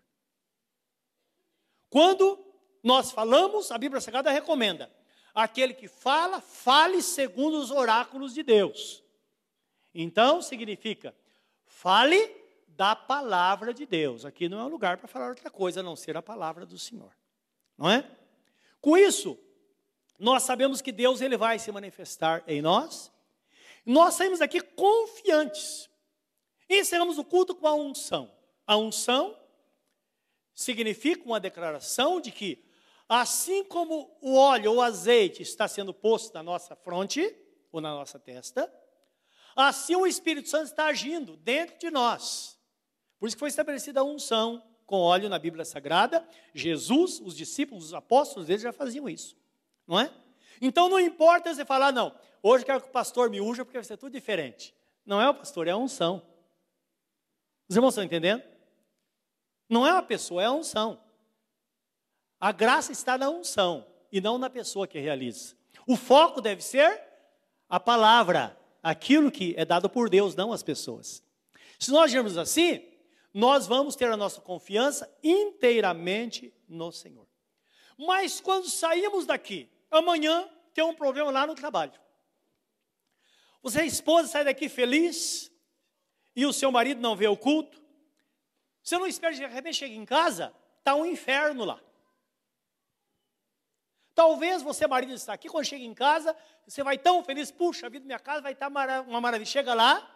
Quando 1.90 2.42
nós 2.82 3.10
falamos, 3.10 3.70
a 3.70 3.78
Bíblia 3.78 4.00
Sagrada 4.00 4.30
recomenda: 4.30 4.90
aquele 5.34 5.74
que 5.74 5.88
fala, 5.88 6.40
fale 6.40 7.02
segundo 7.02 7.58
os 7.58 7.70
oráculos 7.70 8.32
de 8.32 8.42
Deus. 8.42 9.02
Então, 9.94 10.40
significa, 10.40 11.14
fale 11.66 12.34
da 12.68 12.94
palavra 12.94 13.72
de 13.72 13.86
Deus. 13.86 14.24
Aqui 14.24 14.48
não 14.48 14.60
é 14.60 14.64
um 14.64 14.68
lugar 14.68 14.98
para 14.98 15.08
falar 15.08 15.28
outra 15.28 15.50
coisa 15.50 15.80
a 15.80 15.82
não 15.82 15.96
ser 15.96 16.16
a 16.16 16.22
palavra 16.22 16.66
do 16.66 16.78
Senhor. 16.78 17.12
Não 17.76 17.90
é? 17.90 18.08
Com 18.80 18.96
isso, 18.96 19.38
nós 20.18 20.42
sabemos 20.42 20.80
que 20.80 20.92
Deus 20.92 21.20
ele 21.20 21.36
vai 21.36 21.58
se 21.58 21.70
manifestar 21.72 22.42
em 22.46 22.62
nós 22.62 23.10
nós 23.86 24.14
saímos 24.14 24.40
daqui 24.40 24.60
confiantes. 24.60 25.88
Encerramos 26.68 27.18
o 27.18 27.24
culto 27.24 27.54
com 27.54 27.68
a 27.68 27.74
unção. 27.74 28.34
A 28.66 28.76
unção 28.76 29.38
significa 30.52 31.24
uma 31.24 31.38
declaração 31.38 32.20
de 32.20 32.32
que, 32.32 32.64
assim 33.08 33.62
como 33.62 34.18
o 34.20 34.34
óleo 34.34 34.72
ou 34.72 34.82
azeite 34.82 35.42
está 35.42 35.68
sendo 35.68 35.94
posto 35.94 36.34
na 36.34 36.42
nossa 36.42 36.74
fronte 36.74 37.32
ou 37.70 37.80
na 37.80 37.94
nossa 37.94 38.18
testa, 38.18 38.72
assim 39.54 39.94
o 39.94 40.06
Espírito 40.06 40.48
Santo 40.48 40.66
está 40.66 40.86
agindo 40.86 41.36
dentro 41.36 41.78
de 41.78 41.88
nós. 41.88 42.58
Por 43.20 43.28
isso 43.28 43.36
que 43.36 43.40
foi 43.40 43.50
estabelecida 43.50 44.00
a 44.00 44.04
unção 44.04 44.66
com 44.86 45.00
óleo 45.00 45.28
na 45.28 45.38
Bíblia 45.38 45.64
Sagrada. 45.64 46.26
Jesus, 46.54 47.20
os 47.20 47.36
discípulos, 47.36 47.86
os 47.86 47.94
apóstolos 47.94 48.46
deles 48.46 48.62
já 48.62 48.72
faziam 48.72 49.08
isso, 49.08 49.36
não 49.86 49.98
é? 49.98 50.10
Então 50.60 50.88
não 50.88 50.98
importa 50.98 51.54
você 51.54 51.64
falar, 51.64 51.92
não, 51.92 52.14
hoje 52.42 52.64
quero 52.64 52.80
que 52.80 52.88
o 52.88 52.92
pastor 52.92 53.28
me 53.28 53.40
unja 53.40 53.64
porque 53.64 53.76
vai 53.76 53.84
ser 53.84 53.96
tudo 53.96 54.12
diferente. 54.12 54.74
Não 55.04 55.20
é 55.20 55.28
o 55.28 55.34
pastor, 55.34 55.68
é 55.68 55.72
a 55.72 55.76
unção. 55.76 56.22
Os 57.68 57.76
irmãos 57.76 57.90
estão 57.90 58.04
entendendo? 58.04 58.42
Não 59.68 59.86
é 59.86 59.92
uma 59.92 60.02
pessoa, 60.02 60.42
é 60.42 60.46
a 60.46 60.52
unção. 60.52 61.00
A 62.40 62.52
graça 62.52 62.92
está 62.92 63.18
na 63.18 63.28
unção 63.28 63.86
e 64.10 64.20
não 64.20 64.38
na 64.38 64.48
pessoa 64.48 64.86
que 64.86 64.98
realiza. 64.98 65.54
O 65.86 65.96
foco 65.96 66.40
deve 66.40 66.62
ser 66.62 67.02
a 67.68 67.80
palavra, 67.80 68.56
aquilo 68.82 69.30
que 69.30 69.54
é 69.56 69.64
dado 69.64 69.88
por 69.88 70.08
Deus, 70.08 70.34
não 70.34 70.52
as 70.52 70.62
pessoas. 70.62 71.22
Se 71.78 71.90
nós 71.90 72.04
agirmos 72.04 72.38
assim, 72.38 72.82
nós 73.36 73.66
vamos 73.66 73.94
ter 73.94 74.10
a 74.10 74.16
nossa 74.16 74.40
confiança 74.40 75.14
inteiramente 75.22 76.54
no 76.66 76.90
Senhor. 76.90 77.28
Mas 77.98 78.40
quando 78.40 78.66
saímos 78.66 79.26
daqui, 79.26 79.70
amanhã 79.90 80.48
tem 80.72 80.82
um 80.82 80.94
problema 80.94 81.30
lá 81.30 81.46
no 81.46 81.54
trabalho. 81.54 81.92
Você, 83.60 83.84
esposa, 83.84 84.28
sai 84.28 84.42
daqui 84.42 84.70
feliz 84.70 85.52
e 86.34 86.46
o 86.46 86.52
seu 86.52 86.72
marido 86.72 87.02
não 87.02 87.14
vê 87.14 87.28
o 87.28 87.36
culto. 87.36 87.78
Você 88.82 88.96
não 88.96 89.06
espera 89.06 89.34
de 89.34 89.44
repente 89.44 89.76
chega 89.76 89.94
em 89.94 90.06
casa, 90.06 90.50
está 90.78 90.94
um 90.94 91.04
inferno 91.04 91.66
lá. 91.66 91.78
Talvez 94.14 94.62
você, 94.62 94.86
marido, 94.86 95.12
está 95.12 95.34
aqui, 95.34 95.50
quando 95.50 95.66
chega 95.66 95.84
em 95.84 95.92
casa, 95.92 96.34
você 96.66 96.82
vai 96.82 96.96
tão 96.96 97.22
feliz, 97.22 97.50
puxa, 97.50 97.84
a 97.84 97.90
vida 97.90 98.06
minha 98.06 98.18
casa 98.18 98.40
vai 98.40 98.54
estar 98.54 98.70
tá 98.70 99.02
uma 99.02 99.20
maravilha. 99.20 99.44
Chega 99.44 99.74
lá, 99.74 100.10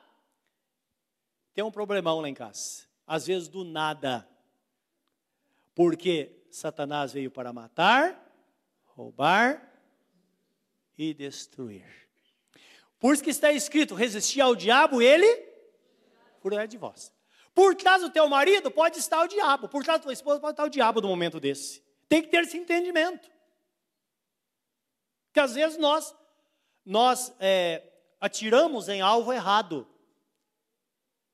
tem 1.52 1.62
um 1.62 1.70
problemão 1.70 2.18
lá 2.22 2.26
em 2.26 2.32
casa. 2.32 2.88
Às 3.10 3.26
vezes 3.26 3.48
do 3.48 3.64
nada. 3.64 4.24
Porque 5.74 6.44
Satanás 6.48 7.12
veio 7.12 7.28
para 7.28 7.52
matar, 7.52 8.16
roubar 8.86 9.68
e 10.96 11.12
destruir. 11.12 11.84
Por 13.00 13.12
isso 13.12 13.24
que 13.24 13.30
está 13.30 13.50
escrito: 13.50 13.96
resistir 13.96 14.40
ao 14.40 14.54
diabo, 14.54 15.02
ele 15.02 15.26
furará 16.38 16.66
de 16.66 16.78
vós. 16.78 17.12
Por 17.52 17.74
trás 17.74 18.00
do 18.00 18.10
teu 18.10 18.28
marido 18.28 18.70
pode 18.70 19.00
estar 19.00 19.24
o 19.24 19.26
diabo, 19.26 19.68
por 19.68 19.82
trás 19.82 19.98
da 19.98 20.04
tua 20.04 20.12
esposa 20.12 20.38
pode 20.38 20.52
estar 20.52 20.64
o 20.64 20.70
diabo 20.70 21.00
no 21.00 21.08
momento 21.08 21.40
desse. 21.40 21.82
Tem 22.08 22.22
que 22.22 22.28
ter 22.28 22.44
esse 22.44 22.56
entendimento. 22.56 23.28
Que 25.32 25.40
às 25.40 25.56
vezes 25.56 25.76
nós, 25.78 26.14
nós 26.86 27.34
é, 27.40 27.82
atiramos 28.20 28.88
em 28.88 29.00
alvo 29.00 29.32
errado. 29.32 29.84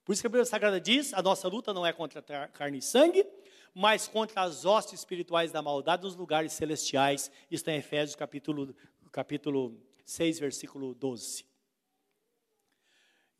Por 0.06 0.12
isso 0.12 0.22
que 0.22 0.28
a 0.28 0.30
Bíblia 0.30 0.44
Sagrada 0.44 0.80
diz: 0.80 1.12
a 1.12 1.20
nossa 1.20 1.48
luta 1.48 1.74
não 1.74 1.84
é 1.84 1.92
contra 1.92 2.22
carne 2.22 2.78
e 2.78 2.82
sangue, 2.82 3.26
mas 3.74 4.06
contra 4.06 4.42
as 4.42 4.64
hostes 4.64 5.00
espirituais 5.00 5.50
da 5.50 5.60
maldade 5.60 6.04
nos 6.04 6.14
lugares 6.14 6.52
celestiais. 6.52 7.28
Isso 7.50 7.62
está 7.62 7.72
em 7.72 7.78
Efésios 7.78 8.14
capítulo, 8.14 8.72
capítulo 9.10 9.76
6, 10.04 10.38
versículo 10.38 10.94
12. 10.94 11.44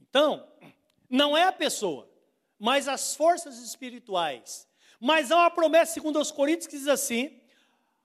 Então, 0.01 0.45
não 1.09 1.37
é 1.37 1.45
a 1.45 1.53
pessoa, 1.53 2.11
mas 2.59 2.89
as 2.89 3.15
forças 3.15 3.59
espirituais. 3.59 4.67
Mas 4.99 5.31
há 5.31 5.37
uma 5.37 5.51
promessa, 5.53 5.95
segundo 5.95 6.19
os 6.19 6.33
Coríntios, 6.33 6.67
que 6.67 6.77
diz 6.77 6.89
assim: 6.89 7.41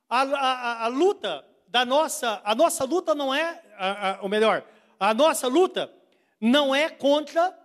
a, 0.08 0.22
a, 0.22 0.84
a 0.84 0.88
luta 0.88 1.44
da 1.68 1.84
nossa, 1.84 2.40
a 2.44 2.54
nossa 2.54 2.86
luta 2.86 3.16
não 3.16 3.34
é, 3.34 3.64
a, 3.76 4.12
a, 4.12 4.22
ou 4.22 4.30
melhor, 4.30 4.64
a 5.00 5.16
nossa 5.16 5.48
luta 5.48 5.92
não 6.40 6.76
é 6.76 6.92
contra 6.92 7.60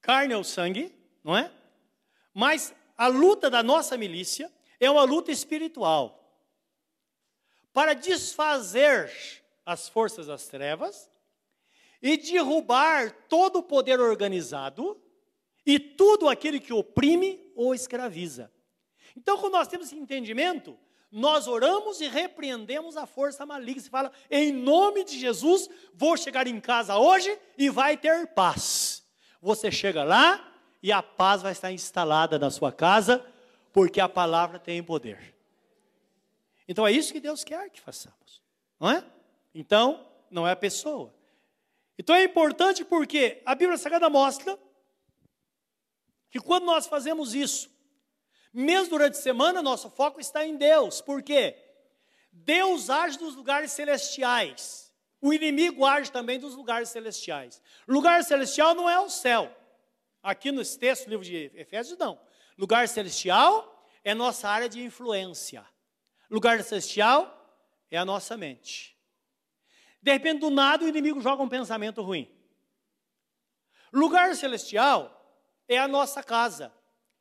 carne 0.00 0.34
ou 0.34 0.44
sangue, 0.44 0.94
não 1.22 1.36
é? 1.36 1.50
Mas 2.34 2.74
a 2.96 3.06
luta 3.06 3.50
da 3.50 3.62
nossa 3.62 3.96
milícia 3.96 4.52
é 4.80 4.90
uma 4.90 5.04
luta 5.04 5.30
espiritual. 5.30 6.14
Para 7.72 7.94
desfazer 7.94 9.12
as 9.64 9.88
forças 9.88 10.26
das 10.26 10.46
trevas 10.46 11.10
e 12.00 12.16
derrubar 12.16 13.12
todo 13.28 13.58
o 13.58 13.62
poder 13.62 14.00
organizado 14.00 15.00
e 15.66 15.78
tudo 15.78 16.28
aquele 16.28 16.58
que 16.58 16.72
oprime 16.72 17.52
ou 17.54 17.74
escraviza. 17.74 18.50
Então, 19.16 19.36
quando 19.36 19.54
nós 19.54 19.68
temos 19.68 19.88
esse 19.88 19.96
entendimento, 19.96 20.78
nós 21.10 21.46
oramos 21.46 22.00
e 22.00 22.08
repreendemos 22.08 22.96
a 22.96 23.06
força 23.06 23.44
maligna. 23.44 23.82
Você 23.82 23.90
fala, 23.90 24.12
em 24.30 24.52
nome 24.52 25.04
de 25.04 25.18
Jesus, 25.18 25.68
vou 25.92 26.16
chegar 26.16 26.46
em 26.46 26.60
casa 26.60 26.96
hoje 26.96 27.36
e 27.56 27.68
vai 27.68 27.96
ter 27.96 28.28
paz. 28.28 29.04
Você 29.40 29.70
chega 29.70 30.04
lá 30.04 30.52
e 30.82 30.92
a 30.92 31.02
paz 31.02 31.42
vai 31.42 31.52
estar 31.52 31.72
instalada 31.72 32.38
na 32.38 32.50
sua 32.50 32.72
casa, 32.72 33.24
porque 33.72 34.00
a 34.00 34.08
palavra 34.08 34.58
tem 34.58 34.82
poder. 34.82 35.34
Então 36.66 36.86
é 36.86 36.92
isso 36.92 37.12
que 37.12 37.20
Deus 37.20 37.44
quer 37.44 37.70
que 37.70 37.80
façamos, 37.80 38.42
não 38.78 38.90
é? 38.90 39.04
Então, 39.54 40.06
não 40.30 40.46
é 40.46 40.52
a 40.52 40.56
pessoa. 40.56 41.12
Então 41.98 42.14
é 42.14 42.24
importante 42.24 42.84
porque 42.84 43.42
a 43.44 43.54
Bíblia 43.54 43.78
Sagrada 43.78 44.08
mostra 44.08 44.58
que 46.30 46.38
quando 46.38 46.64
nós 46.64 46.86
fazemos 46.86 47.34
isso, 47.34 47.70
mesmo 48.52 48.90
durante 48.90 49.18
a 49.18 49.22
semana, 49.22 49.62
nosso 49.62 49.90
foco 49.90 50.20
está 50.20 50.44
em 50.44 50.56
Deus. 50.56 51.00
Por 51.00 51.22
quê? 51.22 51.56
Deus 52.30 52.90
age 52.90 53.18
nos 53.20 53.34
lugares 53.34 53.72
celestiais. 53.72 54.87
O 55.20 55.32
inimigo 55.32 55.84
age 55.84 56.12
também 56.12 56.38
dos 56.38 56.54
lugares 56.54 56.90
celestiais. 56.90 57.60
Lugar 57.86 58.22
celestial 58.22 58.74
não 58.74 58.88
é 58.88 58.98
o 59.00 59.10
céu. 59.10 59.54
Aqui 60.22 60.52
no 60.52 60.64
texto, 60.64 61.08
livro 61.08 61.24
de 61.24 61.50
Efésios, 61.54 61.98
não. 61.98 62.20
Lugar 62.56 62.88
celestial 62.88 63.86
é 64.04 64.14
nossa 64.14 64.48
área 64.48 64.68
de 64.68 64.82
influência. 64.82 65.66
Lugar 66.30 66.62
celestial 66.62 67.34
é 67.90 67.96
a 67.96 68.04
nossa 68.04 68.36
mente. 68.36 68.96
De 70.00 70.12
repente, 70.12 70.40
do 70.40 70.50
nada, 70.50 70.84
o 70.84 70.88
inimigo 70.88 71.20
joga 71.20 71.42
um 71.42 71.48
pensamento 71.48 72.02
ruim. 72.02 72.30
Lugar 73.92 74.34
celestial 74.36 75.14
é 75.66 75.78
a 75.78 75.88
nossa 75.88 76.22
casa 76.22 76.72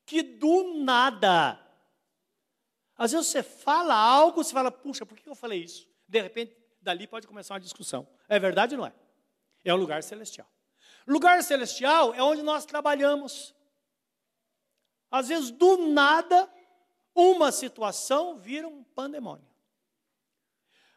que 0.06 0.22
do 0.22 0.76
nada. 0.84 1.60
Às 2.98 3.12
vezes 3.12 3.28
você 3.28 3.44
fala 3.44 3.94
algo, 3.94 4.44
você 4.44 4.54
fala, 4.54 4.72
puxa, 4.72 5.06
por 5.06 5.18
que 5.18 5.30
eu 5.30 5.36
falei 5.36 5.64
isso? 5.64 5.88
De 6.08 6.22
repente, 6.22 6.56
dali 6.88 7.06
pode 7.06 7.28
começar 7.28 7.54
uma 7.54 7.60
discussão. 7.60 8.08
É 8.30 8.40
verdade 8.40 8.76
ou 8.76 8.82
não 8.82 8.88
é? 8.88 8.94
É 9.64 9.74
um 9.74 9.78
lugar 9.78 10.02
celestial. 10.02 10.50
Lugar 11.06 11.44
celestial 11.44 12.14
é 12.14 12.24
onde 12.24 12.42
nós 12.42 12.66
trabalhamos. 12.66 13.54
Às 15.12 15.28
vezes, 15.28 15.52
do 15.52 15.90
nada, 15.90 16.50
uma 17.14 17.52
situação 17.52 18.38
vira 18.38 18.68
um 18.68 18.84
pandemônio. 18.84 19.48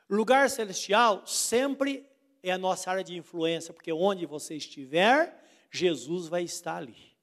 Lugar 0.08 0.48
celestial 0.48 1.26
sempre 1.26 2.08
é 2.42 2.52
a 2.52 2.58
nossa 2.58 2.90
área 2.90 3.04
de 3.04 3.16
influência, 3.16 3.74
porque 3.74 3.92
onde 3.92 4.26
você 4.26 4.56
estiver, 4.56 5.42
Jesus 5.70 6.28
vai 6.28 6.42
estar 6.42 6.76
ali. 6.76 7.16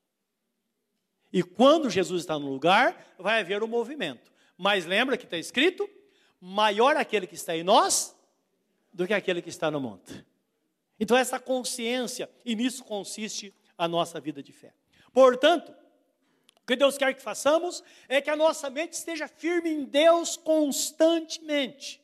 E 1.32 1.42
quando 1.44 1.90
Jesus 1.90 2.22
está 2.22 2.38
no 2.38 2.50
lugar, 2.50 3.16
vai 3.18 3.40
haver 3.40 3.64
um 3.64 3.68
movimento. 3.68 4.32
Mas 4.58 4.86
lembra 4.86 5.18
que 5.18 5.26
está 5.26 5.38
escrito: 5.38 5.90
maior 6.40 6.96
aquele 6.98 7.28
que 7.28 7.36
está 7.36 7.56
em 7.56 7.64
nós 7.64 8.17
do 8.98 9.06
que 9.06 9.14
aquele 9.14 9.44
que 9.44 9.50
está 9.50 9.70
no 9.70 9.80
monte. 9.80 10.26
Então, 11.00 11.16
essa 11.16 11.40
consciência, 11.40 12.28
e 12.44 12.56
nisso 12.56 12.84
consiste 12.84 13.54
a 13.78 13.88
nossa 13.88 14.20
vida 14.20 14.42
de 14.42 14.52
fé. 14.52 14.74
Portanto, 15.14 15.72
o 15.72 16.66
que 16.66 16.76
Deus 16.76 16.98
quer 16.98 17.14
que 17.14 17.22
façamos 17.22 17.84
é 18.10 18.20
que 18.20 18.32
a 18.32 18.36
nossa 18.36 18.72
mente 18.72 18.94
esteja 18.94 19.28
firme 19.28 19.70
em 19.70 19.84
Deus 19.84 20.36
constantemente. 20.36 22.02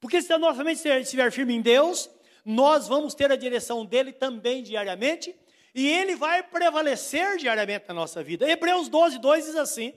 Porque 0.00 0.22
se 0.22 0.32
a 0.32 0.38
nossa 0.38 0.64
mente 0.64 0.88
estiver 0.88 1.30
firme 1.30 1.54
em 1.54 1.60
Deus, 1.60 2.08
nós 2.42 2.88
vamos 2.88 3.14
ter 3.14 3.30
a 3.30 3.36
direção 3.36 3.84
dele 3.84 4.12
também 4.12 4.62
diariamente 4.62 5.36
e 5.74 5.86
ele 5.86 6.16
vai 6.16 6.42
prevalecer 6.42 7.36
diariamente 7.36 7.84
na 7.86 7.94
nossa 7.94 8.22
vida. 8.22 8.50
Hebreus 8.50 8.88
12, 8.88 9.18
2 9.18 9.44
diz 9.44 9.56
assim: 9.56 9.92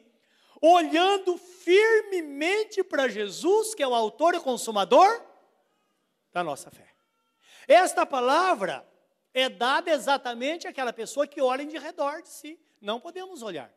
olhando 0.61 1.37
firmemente 1.37 2.83
para 2.83 3.07
Jesus, 3.07 3.73
que 3.73 3.81
é 3.81 3.87
o 3.87 3.95
autor 3.95 4.35
e 4.35 4.41
consumador 4.41 5.28
da 6.31 6.43
nossa 6.43 6.69
fé. 6.69 6.87
Esta 7.67 8.05
palavra 8.05 8.87
é 9.33 9.49
dada 9.49 9.91
exatamente 9.91 10.67
àquela 10.67 10.91
pessoa 10.91 11.27
que 11.27 11.41
olha 11.41 11.61
em 11.61 11.77
redor 11.77 12.21
de 12.21 12.29
si. 12.29 12.59
Não 12.81 12.99
podemos 12.99 13.41
olhar. 13.41 13.71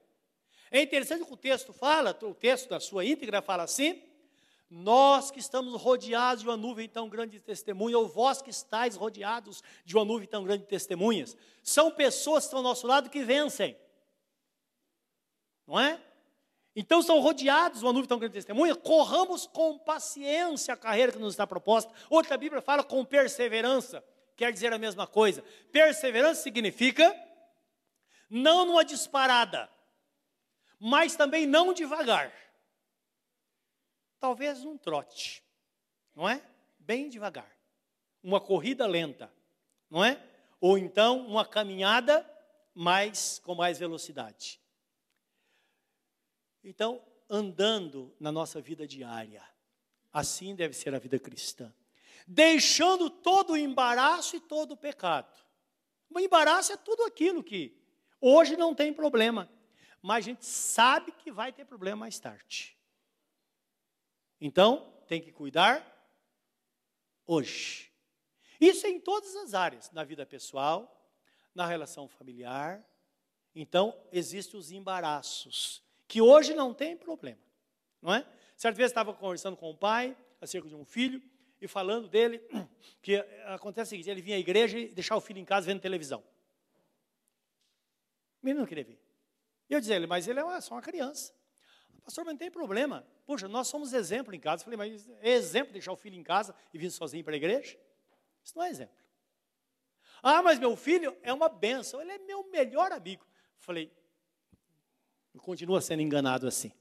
É 0.71 0.81
interessante 0.81 1.25
que 1.25 1.33
o 1.33 1.37
texto 1.37 1.73
fala, 1.73 2.17
o 2.23 2.35
texto 2.35 2.71
da 2.71 2.81
sua 2.81 3.05
íntegra 3.05 3.43
fala 3.43 3.65
assim: 3.65 4.03
nós 4.71 5.31
que 5.31 5.39
estamos 5.39 5.79
rodeados 5.81 6.43
de 6.43 6.49
uma 6.49 6.57
nuvem 6.57 6.89
tão 6.89 7.09
grande 7.09 7.33
de 7.33 7.41
testemunha, 7.41 7.99
ou 7.99 8.09
vós 8.09 8.41
que 8.41 8.49
estáis 8.49 8.97
rodeados 8.97 9.63
de 9.85 9.95
uma 9.95 10.05
nuvem 10.05 10.27
tão 10.27 10.43
grande 10.43 10.63
de 10.63 10.69
testemunhas, 10.69 11.37
são 11.63 11.91
pessoas 11.91 12.45
que 12.45 12.47
estão 12.47 12.61
ao 12.61 12.65
nosso 12.65 12.87
lado 12.87 13.11
que 13.11 13.23
vencem. 13.23 13.77
Não 15.67 15.79
é? 15.79 16.03
Então 16.75 17.03
são 17.03 17.21
rodeados 17.21 17.81
de 17.81 17.85
uma 17.85 17.93
nuvem 17.93 18.09
tão 18.09 18.19
grande 18.19 18.33
de 18.33 18.39
testemunha, 18.39 18.75
corramos 18.75 19.47
com 19.47 19.79
paciência 19.79 20.73
a 20.73 20.77
carreira 20.77 21.13
que 21.13 21.19
nos 21.19 21.35
está 21.35 21.47
proposta. 21.47 21.93
Outra 22.09 22.37
Bíblia 22.39 22.63
fala 22.63 22.83
com 22.83 23.05
perseverança, 23.05 24.03
quer 24.37 24.53
dizer 24.53 24.73
a 24.73 24.79
mesma 24.79 25.07
coisa. 25.07 25.43
Perseverança 25.71 26.43
significa 26.43 27.15
não 28.31 28.65
numa 28.65 28.85
disparada, 28.85 29.69
mas 30.81 31.15
também 31.15 31.47
não 31.47 31.75
devagar 31.75 32.33
talvez 34.23 34.63
num 34.63 34.79
trote, 34.79 35.43
não 36.15 36.29
é? 36.29 36.41
Bem 36.79 37.09
devagar. 37.09 37.51
Uma 38.23 38.41
corrida 38.41 38.87
lenta, 38.87 39.29
não 39.91 40.05
é? 40.05 40.17
Ou 40.61 40.79
então 40.79 41.27
uma 41.27 41.45
caminhada 41.45 42.25
mais 42.73 43.41
com 43.41 43.57
mais 43.57 43.81
velocidade. 43.81 44.62
Então, 46.63 47.05
andando 47.29 48.15
na 48.21 48.31
nossa 48.31 48.61
vida 48.61 48.87
diária, 48.87 49.43
assim 50.13 50.55
deve 50.55 50.75
ser 50.75 50.95
a 50.95 50.99
vida 50.99 51.19
cristã. 51.19 51.73
Deixando 52.27 53.11
todo 53.11 53.55
o 53.55 53.57
embaraço 53.57 54.37
e 54.37 54.41
todo 54.41 54.73
o 54.73 54.77
pecado. 54.77 55.37
O 56.09 56.21
embaraço 56.21 56.73
é 56.73 56.77
tudo 56.77 57.05
aquilo 57.05 57.43
que 57.43 57.77
hoje 58.21 58.57
não 58.57 58.75
tem 58.75 58.93
problema, 58.93 59.51
mas 60.01 60.25
a 60.25 60.29
gente 60.29 60.45
sabe 60.45 61.11
que 61.13 61.33
vai 61.33 61.53
ter 61.53 61.65
problema 61.65 61.97
mais 62.01 62.19
tarde. 62.19 62.77
Então, 64.41 64.93
tem 65.07 65.21
que 65.21 65.33
cuidar 65.33 65.89
hoje. 67.27 67.93
Isso 68.61 68.87
é 68.87 68.91
em 68.91 69.01
todas 69.01 69.35
as 69.37 69.55
áreas, 69.55 69.91
na 69.91 70.05
vida 70.05 70.25
pessoal, 70.27 71.11
na 71.55 71.67
relação 71.67 72.09
familiar. 72.09 72.85
Então, 73.55 73.97
existem 74.13 74.59
os 74.59 74.71
embaraços, 74.71 75.83
que 76.13 76.21
hoje 76.21 76.53
não 76.53 76.75
tem 76.75 76.95
problema, 76.95 77.41
não 78.03 78.13
é? 78.13 78.27
Certa 78.55 78.77
vez 78.77 78.91
estava 78.91 79.15
conversando 79.15 79.57
com 79.57 79.71
o 79.71 79.75
pai 79.75 80.15
acerca 80.43 80.69
de 80.69 80.75
um 80.75 80.85
filho 80.85 81.23
e 81.59 81.67
falando 81.67 82.07
dele 82.07 82.39
que 83.01 83.17
acontece 83.47 83.89
o 83.89 83.91
seguinte: 83.93 84.11
ele 84.11 84.21
vinha 84.21 84.37
à 84.37 84.39
igreja 84.39 84.79
e 84.79 84.89
deixava 84.89 85.17
o 85.17 85.23
filho 85.23 85.39
em 85.39 85.45
casa 85.47 85.69
vendo 85.69 85.81
televisão. 85.81 86.23
O 88.43 88.45
menino 88.45 88.61
não 88.61 88.67
queria 88.67 88.85
ver. 88.85 89.01
E 89.71 89.73
eu 89.73 89.81
dizia 89.81 89.97
ele, 89.97 90.07
mas 90.07 90.29
ele 90.29 90.39
é 90.39 90.45
uma, 90.45 90.61
só 90.61 90.75
uma 90.75 90.83
criança. 90.83 91.33
Pastor, 92.05 92.27
mas 92.27 92.35
não 92.35 92.39
tem 92.39 92.51
problema. 92.51 93.07
Poxa, 93.25 93.49
nós 93.49 93.69
somos 93.69 93.95
exemplo 93.95 94.35
em 94.35 94.39
casa. 94.39 94.61
Eu 94.61 94.65
falei, 94.65 94.77
mas 94.77 95.09
é 95.23 95.31
exemplo 95.31 95.73
deixar 95.73 95.93
o 95.93 95.97
filho 95.97 96.17
em 96.17 96.23
casa 96.23 96.55
e 96.75 96.79
vir 96.79 96.91
sozinho 96.91 97.25
para 97.25 97.33
a 97.33 97.39
igreja? 97.39 97.75
Isso 98.45 98.55
não 98.55 98.65
é 98.65 98.69
exemplo. 98.69 98.95
Ah, 100.23 100.43
mas 100.43 100.59
meu 100.59 100.77
filho 100.77 101.17
é 101.23 101.33
uma 101.33 101.49
benção, 101.49 102.03
ele 102.03 102.13
é 102.13 102.19
meu 102.19 102.51
melhor 102.51 102.93
amigo. 102.93 103.25
Eu 103.25 103.65
falei, 103.65 103.91
continua 105.39 105.81
sendo 105.81 106.03
enganado 106.03 106.47
assim. 106.47 106.73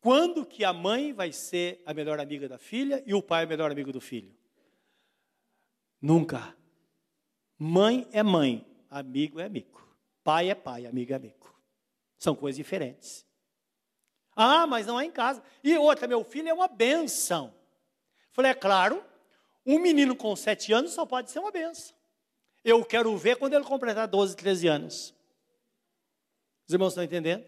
Quando 0.00 0.46
que 0.46 0.64
a 0.64 0.72
mãe 0.72 1.12
vai 1.12 1.30
ser 1.30 1.82
a 1.84 1.92
melhor 1.92 2.18
amiga 2.18 2.48
da 2.48 2.58
filha 2.58 3.02
e 3.06 3.12
o 3.12 3.22
pai 3.22 3.42
é 3.42 3.46
o 3.46 3.48
melhor 3.48 3.70
amigo 3.70 3.92
do 3.92 4.00
filho? 4.00 4.34
Nunca. 6.00 6.56
Mãe 7.58 8.08
é 8.10 8.22
mãe, 8.22 8.66
amigo 8.88 9.38
é 9.38 9.44
amigo. 9.44 9.86
Pai 10.24 10.48
é 10.48 10.54
pai, 10.54 10.86
amigo 10.86 11.12
é 11.12 11.16
amigo. 11.16 11.54
São 12.16 12.34
coisas 12.34 12.56
diferentes. 12.56 13.26
Ah, 14.34 14.66
mas 14.66 14.86
não 14.86 14.98
é 14.98 15.04
em 15.04 15.10
casa. 15.10 15.42
E 15.62 15.76
outra, 15.76 16.08
meu 16.08 16.24
filho 16.24 16.48
é 16.48 16.54
uma 16.54 16.68
benção. 16.68 17.52
Falei, 18.32 18.52
é 18.52 18.54
claro, 18.54 19.04
um 19.66 19.78
menino 19.78 20.16
com 20.16 20.34
sete 20.34 20.72
anos 20.72 20.92
só 20.92 21.04
pode 21.04 21.30
ser 21.30 21.40
uma 21.40 21.50
benção. 21.50 21.94
Eu 22.64 22.84
quero 22.84 23.14
ver 23.16 23.36
quando 23.36 23.54
ele 23.54 23.64
completar 23.64 24.08
12, 24.08 24.36
13 24.36 24.66
anos. 24.66 25.14
Os 26.70 26.74
irmãos 26.74 26.90
estão 26.90 27.02
entendendo? 27.02 27.44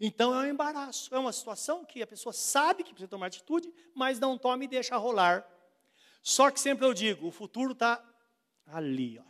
Então 0.00 0.34
é 0.34 0.48
um 0.48 0.50
embaraço, 0.50 1.14
é 1.14 1.18
uma 1.18 1.32
situação 1.32 1.84
que 1.84 2.02
a 2.02 2.06
pessoa 2.08 2.32
sabe 2.32 2.82
que 2.82 2.90
precisa 2.90 3.06
tomar 3.06 3.26
atitude, 3.26 3.72
mas 3.94 4.18
não 4.18 4.36
toma 4.36 4.64
e 4.64 4.66
deixa 4.66 4.96
rolar. 4.96 5.48
Só 6.20 6.50
que 6.50 6.58
sempre 6.58 6.84
eu 6.84 6.92
digo, 6.92 7.28
o 7.28 7.30
futuro 7.30 7.74
está 7.74 8.04
ali, 8.66 9.20
ó. 9.20 9.22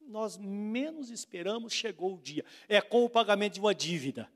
Nós 0.00 0.38
menos 0.38 1.10
esperamos, 1.10 1.74
chegou 1.74 2.14
o 2.14 2.18
dia. 2.18 2.46
É 2.66 2.80
com 2.80 3.04
o 3.04 3.10
pagamento 3.10 3.52
de 3.52 3.60
uma 3.60 3.74
dívida. 3.74 4.32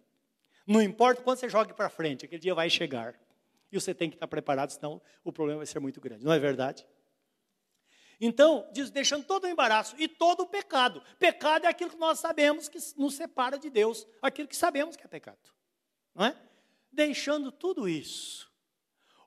Não 0.67 0.83
importa 0.83 1.23
quando 1.23 1.39
você 1.39 1.49
jogue 1.49 1.73
para 1.73 1.89
frente, 1.89 2.27
aquele 2.27 2.43
dia 2.43 2.55
vai 2.55 2.69
chegar. 2.69 3.19
E 3.73 3.81
você 3.81 3.95
tem 3.95 4.11
que 4.11 4.17
estar 4.17 4.29
preparado, 4.29 4.69
senão 4.69 5.01
o 5.25 5.33
problema 5.33 5.61
vai 5.61 5.67
ser 5.67 5.79
muito 5.79 5.99
grande. 5.99 6.27
Não 6.27 6.33
é 6.33 6.39
verdade? 6.39 6.87
Então, 8.21 8.69
diz, 8.73 8.91
deixando 8.91 9.25
todo 9.25 9.45
o 9.45 9.49
embaraço 9.49 9.95
e 9.99 10.09
todo 10.09 10.43
o 10.43 10.47
pecado. 10.47 11.03
Pecado 11.19 11.67
é 11.67 11.69
aquilo 11.69 11.91
que 11.91 11.99
nós 11.99 12.19
sabemos 12.19 12.69
que 12.69 12.79
nos 12.97 13.15
separa 13.15 13.59
de 13.59 13.69
Deus, 13.69 14.07
aquilo 14.23 14.49
que 14.49 14.57
sabemos 14.57 14.97
que 14.97 15.05
é 15.05 15.09
pecado. 15.09 15.39
Não 16.15 16.25
é? 16.25 16.37
Deixando 16.91 17.53
tudo 17.53 17.87
isso, 17.89 18.51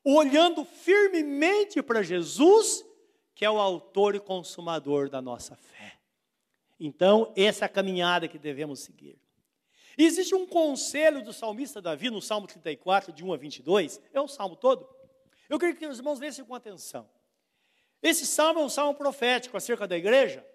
olhando 0.04 0.65
firmemente 0.65 1.84
para 1.84 2.02
Jesus, 2.02 2.84
que 3.36 3.45
é 3.45 3.49
o 3.49 3.60
autor 3.60 4.15
e 4.15 4.19
consumador 4.19 5.08
da 5.08 5.21
nossa 5.21 5.56
fé. 5.56 5.99
Então, 6.80 7.32
essa 7.36 7.65
é 7.65 7.67
a 7.67 7.69
caminhada 7.69 8.28
que 8.28 8.39
devemos 8.39 8.80
seguir. 8.80 9.19
Existe 9.97 10.34
um 10.34 10.47
conselho 10.47 11.23
do 11.23 11.34
salmista 11.34 11.82
Davi 11.82 12.10
no 12.10 12.21
Salmo 12.21 12.47
34, 12.47 13.12
de 13.12 13.23
1 13.23 13.34
a 13.34 13.38
22, 13.38 14.02
é 14.13 14.19
o 14.21 14.28
salmo 14.28 14.56
todo. 14.56 14.89
Eu 15.49 15.60
queria 15.60 15.75
que 15.75 15.86
os 15.86 15.97
irmãos 15.97 16.19
lessem 16.19 16.45
com 16.45 16.56
atenção. 16.56 17.08
Esse 18.01 18.25
salmo 18.25 18.62
é 18.62 18.63
um 18.63 18.69
salmo 18.69 18.95
profético 18.95 19.57
acerca 19.57 19.88
da 19.88 19.97
igreja. 19.97 20.45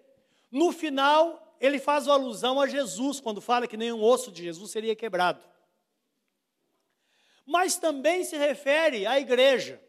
No 0.51 0.71
final, 0.71 1.55
ele 1.59 1.79
faz 1.79 2.07
alusão 2.07 2.59
a 2.59 2.67
Jesus, 2.67 3.19
quando 3.19 3.39
fala 3.39 3.67
que 3.67 3.77
nenhum 3.77 4.01
osso 4.01 4.31
de 4.31 4.43
Jesus 4.43 4.71
seria 4.71 4.95
quebrado. 4.95 5.41
Mas 7.45 7.77
também 7.77 8.23
se 8.23 8.35
refere 8.35 9.05
à 9.05 9.19
igreja. 9.19 9.79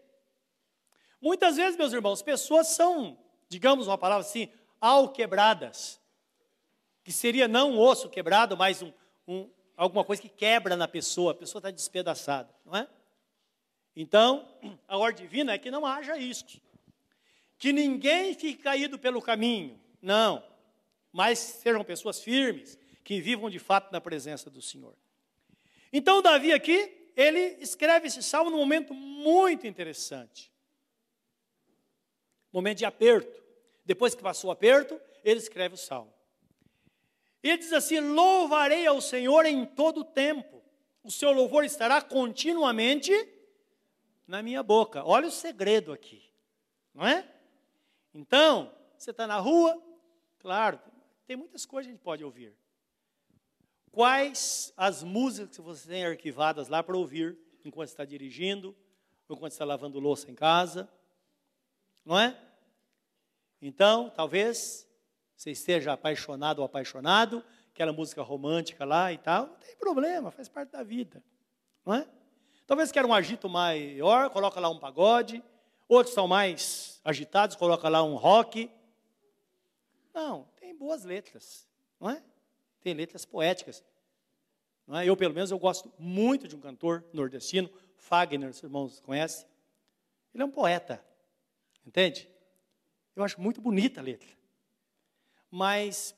Muitas 1.21 1.57
vezes, 1.57 1.79
meus 1.79 1.93
irmãos, 1.93 2.21
pessoas 2.21 2.69
são, 2.69 3.19
digamos 3.49 3.87
uma 3.87 3.97
palavra 3.97 4.27
assim, 4.27 4.51
alquebradas. 4.81 5.99
Que 7.03 7.13
seria 7.13 7.49
não 7.49 7.73
um 7.73 7.79
osso 7.79 8.11
quebrado, 8.11 8.57
mas 8.57 8.83
um, 8.83 8.93
um, 9.27 9.49
alguma 9.77 10.05
coisa 10.05 10.21
que 10.21 10.29
quebra 10.29 10.77
na 10.77 10.87
pessoa, 10.87 11.33
a 11.33 11.35
pessoa 11.35 11.61
está 11.61 11.71
despedaçada, 11.71 12.55
não 12.65 12.77
é? 12.77 12.87
Então, 13.95 14.47
a 14.87 14.99
ordem 14.99 15.25
divina 15.25 15.55
é 15.55 15.59
que 15.59 15.71
não 15.71 15.87
haja 15.87 16.19
isso 16.19 16.61
que 17.59 17.73
ninguém 17.73 18.35
fique 18.35 18.63
caído 18.63 18.99
pelo 18.99 19.23
caminho, 19.23 19.81
não, 20.01 20.45
mas 21.13 21.39
sejam 21.39 21.83
pessoas 21.85 22.21
firmes, 22.21 22.79
que 23.03 23.21
vivam 23.21 23.49
de 23.49 23.59
fato 23.59 23.93
na 23.93 24.01
presença 24.01 24.51
do 24.51 24.61
Senhor. 24.61 24.95
Então, 25.93 26.21
Davi 26.21 26.53
aqui, 26.53 27.11
ele 27.17 27.57
escreve 27.61 28.09
esse 28.09 28.23
salmo 28.23 28.51
num 28.51 28.59
momento 28.59 28.93
muito 28.93 29.67
interessante. 29.67 30.53
Momento 32.53 32.79
de 32.79 32.85
aperto. 32.85 33.43
Depois 33.85 34.15
que 34.15 34.23
passou 34.23 34.49
o 34.49 34.53
aperto, 34.53 35.01
ele 35.25 35.39
escreve 35.39 35.75
o 35.75 35.79
salmo. 35.79 36.13
Ele 37.43 37.59
diz 37.59 37.73
assim: 37.73 38.01
Louvarei 38.01 38.87
ao 38.87 39.01
Senhor 39.01 39.47
em 39.47 39.65
todo 39.65 40.01
o 40.01 40.05
tempo, 40.05 40.63
o 41.03 41.11
seu 41.11 41.31
louvor 41.31 41.65
estará 41.65 42.03
continuamente 42.03 43.13
na 44.27 44.43
minha 44.43 44.63
boca. 44.63 45.05
Olha 45.05 45.29
o 45.29 45.33
segredo 45.33 45.93
aqui, 45.93 46.29
não 46.93 47.07
é? 47.07 47.36
Então, 48.17 48.73
você 48.97 49.11
está 49.11 49.27
na 49.27 49.39
rua, 49.39 49.79
claro, 50.39 50.81
tem 51.27 51.37
muitas 51.37 51.67
coisas 51.67 51.87
que 51.87 51.91
a 51.91 51.95
gente 51.95 52.03
pode 52.03 52.25
ouvir. 52.25 52.57
Quais 53.93 54.73
as 54.75 55.03
músicas 55.03 55.55
que 55.55 55.63
você 55.63 55.87
tem 55.87 56.07
arquivadas 56.07 56.69
lá 56.69 56.83
para 56.83 56.97
ouvir 56.97 57.39
enquanto 57.63 57.89
está 57.89 58.07
dirigindo, 58.07 58.75
enquanto 59.29 59.53
está 59.53 59.67
lavando 59.67 60.01
louça 60.01 60.31
em 60.31 60.35
casa? 60.35 60.89
Não 62.07 62.19
é? 62.19 62.41
Então, 63.61 64.09
talvez 64.09 64.89
você 65.37 65.51
esteja 65.51 65.93
apaixonado 65.93 66.61
ou 66.61 66.65
apaixonado, 66.65 67.45
aquela 67.71 67.93
música 67.93 68.23
romântica 68.23 68.87
lá 68.87 69.13
e 69.13 69.19
tal, 69.19 69.49
não 69.49 69.57
tem 69.57 69.77
problema, 69.77 70.31
faz 70.31 70.49
parte 70.49 70.71
da 70.71 70.83
vida. 70.83 71.23
Não 71.85 71.93
é? 71.93 72.09
Talvez 72.67 72.91
queira 72.91 73.07
um 73.07 73.13
agito 73.13 73.47
maior, 73.47 74.31
coloca 74.31 74.59
lá 74.59 74.71
um 74.71 74.79
pagode, 74.79 75.45
Outros 75.89 76.15
são 76.15 76.27
mais 76.27 77.01
agitados, 77.05 77.57
coloca 77.57 77.89
lá 77.89 78.03
um 78.03 78.17
rock. 78.17 78.71
Não, 80.13 80.49
tem 80.57 80.75
boas 80.75 81.05
letras, 81.05 81.67
não 82.01 82.11
é? 82.11 82.23
Tem 82.81 82.95
letras 82.95 83.25
poéticas. 83.25 83.85
Não 84.87 84.99
é? 84.99 85.09
Eu, 85.09 85.17
pelo 85.17 85.35
menos, 85.35 85.51
eu 85.51 85.59
gosto 85.59 85.93
muito 85.99 86.49
de 86.49 86.57
um 86.57 86.61
cantor 86.61 87.05
nordestino, 87.13 87.71
Fagner, 87.97 88.51
os 88.51 88.63
irmãos 88.63 89.01
conhecem. 89.01 89.47
Ele 90.33 90.43
é 90.43 90.47
um 90.47 90.51
poeta, 90.51 91.05
entende? 91.85 92.31
Eu 93.15 93.25
acho 93.25 93.41
muito 93.41 93.61
bonita 93.61 94.01
a 94.01 94.03
letra. 94.03 94.29
Mas 95.51 96.15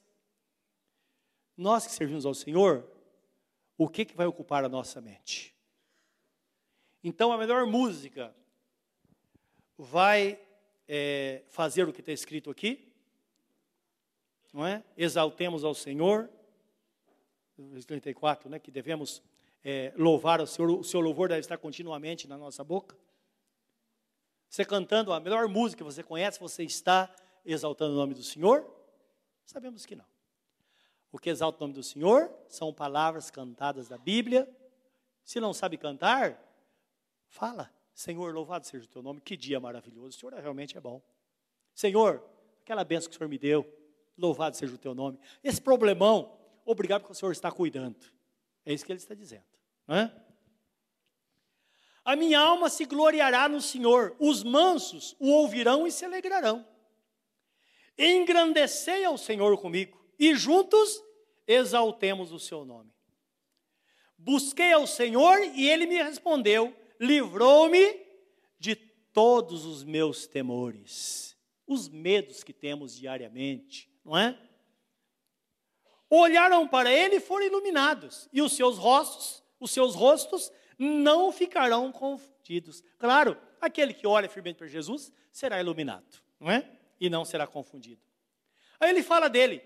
nós 1.57 1.87
que 1.87 1.93
servimos 1.93 2.27
ao 2.27 2.35
Senhor, 2.35 2.87
o 3.77 3.89
que, 3.89 4.05
que 4.05 4.17
vai 4.17 4.27
ocupar 4.27 4.65
a 4.65 4.69
nossa 4.69 5.01
mente? 5.01 5.55
Então, 7.03 7.33
a 7.33 7.39
melhor 7.39 7.67
música 7.67 8.35
vai 9.79 10.39
é, 10.89 11.43
fazer 11.47 11.89
o 11.89 11.93
que 11.93 12.01
está 12.01 12.11
escrito 12.11 12.51
aqui, 12.51 12.93
não 14.53 14.67
é? 14.67 14.83
Exaltemos 14.97 15.63
ao 15.63 15.75
Senhor, 15.75 16.29
34, 17.87 18.51
né? 18.51 18.59
Que 18.59 18.71
devemos 18.71 19.23
é, 19.65 19.93
louvar 19.97 20.41
ao 20.41 20.47
Senhor, 20.47 20.71
o 20.71 20.83
seu 20.83 21.01
louvor 21.01 21.29
deve 21.29 21.41
estar 21.41 21.59
continuamente 21.59 22.27
na 22.27 22.37
nossa 22.37 22.65
boca. 22.65 22.97
Você 24.49 24.65
cantando 24.65 25.13
a 25.13 25.21
melhor 25.21 25.47
música 25.47 25.79
que 25.79 25.85
você 25.85 26.03
conhece, 26.03 26.41
você 26.41 26.65
está 26.65 27.15
exaltando 27.45 27.93
o 27.93 27.97
nome 27.97 28.15
do 28.15 28.23
Senhor? 28.23 28.67
Sabemos 29.45 29.87
que 29.87 29.95
não. 29.95 30.07
O 31.13 31.19
que 31.19 31.31
exalta 31.31 31.59
o 31.59 31.61
nome 31.67 31.75
do 31.75 31.83
Senhor 31.83 32.31
são 32.49 32.73
palavras 32.73 33.31
cantadas 33.31 33.89
da 33.89 33.97
Bíblia. 33.97 34.49
Se 35.25 35.41
não 35.41 35.53
sabe 35.53 35.77
cantar, 35.77 36.43
fala. 37.29 37.71
Senhor, 37.99 38.33
louvado 38.33 38.65
seja 38.65 38.85
o 38.85 38.89
teu 38.89 39.03
nome, 39.03 39.21
que 39.21 39.37
dia 39.37 39.59
maravilhoso, 39.59 40.17
o 40.17 40.21
Senhor 40.21 40.33
realmente 40.35 40.79
é 40.79 40.81
bom. 40.81 41.03
Senhor, 41.75 42.23
aquela 42.63 42.85
benção 42.85 43.11
que 43.11 43.17
o 43.17 43.19
Senhor 43.19 43.29
me 43.29 43.37
deu, 43.37 43.67
Louvado 44.17 44.57
seja 44.57 44.73
o 44.73 44.79
teu 44.79 44.95
nome. 44.95 45.19
Esse 45.43 45.61
problemão, 45.61 46.39
obrigado 46.65 47.01
porque 47.01 47.13
o 47.13 47.17
Senhor 47.17 47.33
está 47.33 47.51
cuidando. 47.51 47.99
É 48.65 48.73
isso 48.73 48.87
que 48.87 48.93
ele 48.93 49.01
está 49.01 49.17
dizendo. 49.17 49.43
Não 49.85 49.97
é? 49.97 50.13
A 52.05 52.15
minha 52.15 52.39
alma 52.39 52.71
se 52.71 52.85
gloriará 52.85 53.49
no 53.49 53.61
Senhor, 53.61 54.15
os 54.21 54.45
mansos 54.45 55.17
o 55.19 55.29
ouvirão 55.31 55.85
e 55.85 55.91
se 55.91 56.05
alegrarão. 56.05 56.65
Engrandecei 57.99 59.05
ao 59.05 59.19
Senhor 59.19 59.61
comigo, 59.61 60.01
e 60.17 60.37
juntos 60.37 61.03
exaltemos 61.49 62.31
o 62.31 62.39
seu 62.39 62.65
nome. 62.65 62.93
Busquei 64.17 64.73
ao 64.73 64.87
Senhor 64.87 65.41
e 65.57 65.69
ele 65.69 65.87
me 65.87 66.01
respondeu, 66.01 66.73
livrou-me 66.99 68.07
de 68.59 68.75
todos 68.75 69.65
os 69.65 69.85
meus 69.85 70.27
temores, 70.27 71.37
os 71.67 71.89
medos 71.89 72.43
que 72.43 72.53
temos 72.53 72.97
diariamente, 72.97 73.91
não 74.05 74.17
é? 74.17 74.39
Olharam 76.11 76.67
para 76.67 76.91
ele 76.91 77.17
e 77.17 77.21
foram 77.21 77.47
iluminados, 77.47 78.29
e 78.33 78.41
os 78.41 78.53
seus 78.53 78.79
rostos, 78.79 79.43
os 79.61 79.71
seus 79.71 79.95
rostos 79.95 80.51
não 80.79 81.31
ficarão 81.31 81.93
confundidos. 81.93 82.83
Claro, 82.99 83.37
aquele 83.61 83.93
que 83.93 84.07
olha 84.07 84.29
firmemente 84.29 84.59
para 84.59 84.67
Jesus 84.67 85.13
será 85.31 85.61
iluminado, 85.61 86.23
não 86.41 86.51
é? 86.51 86.71
E 87.01 87.11
não 87.11 87.25
será 87.25 87.47
confundido. 87.47 88.01
Aí 88.81 88.91
ele 88.91 89.03
fala 89.03 89.29
dele: 89.29 89.63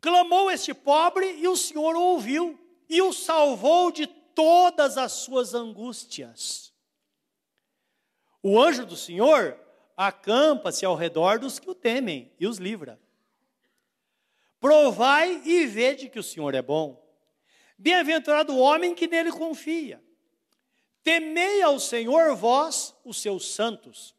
clamou 0.00 0.50
este 0.50 0.74
pobre 0.74 1.26
e 1.38 1.46
o 1.46 1.56
Senhor 1.56 1.94
o 1.94 2.00
ouviu 2.00 2.58
e 2.88 3.02
o 3.02 3.12
salvou 3.12 3.92
de 3.92 4.06
todas 4.38 4.96
as 4.96 5.10
suas 5.10 5.52
angústias. 5.52 6.72
O 8.40 8.56
anjo 8.62 8.86
do 8.86 8.96
Senhor 8.96 9.58
acampa-se 9.96 10.86
ao 10.86 10.94
redor 10.94 11.40
dos 11.40 11.58
que 11.58 11.68
o 11.68 11.74
temem 11.74 12.32
e 12.38 12.46
os 12.46 12.58
livra. 12.58 13.00
Provai 14.60 15.42
e 15.44 15.66
vede 15.66 16.08
que 16.08 16.20
o 16.20 16.22
Senhor 16.22 16.54
é 16.54 16.62
bom. 16.62 17.04
Bem-aventurado 17.76 18.52
o 18.52 18.60
homem 18.60 18.94
que 18.94 19.08
nele 19.08 19.32
confia. 19.32 20.00
Temei 21.02 21.60
ao 21.60 21.80
Senhor 21.80 22.36
vós, 22.36 22.94
os 23.04 23.20
seus 23.20 23.52
santos, 23.52 24.14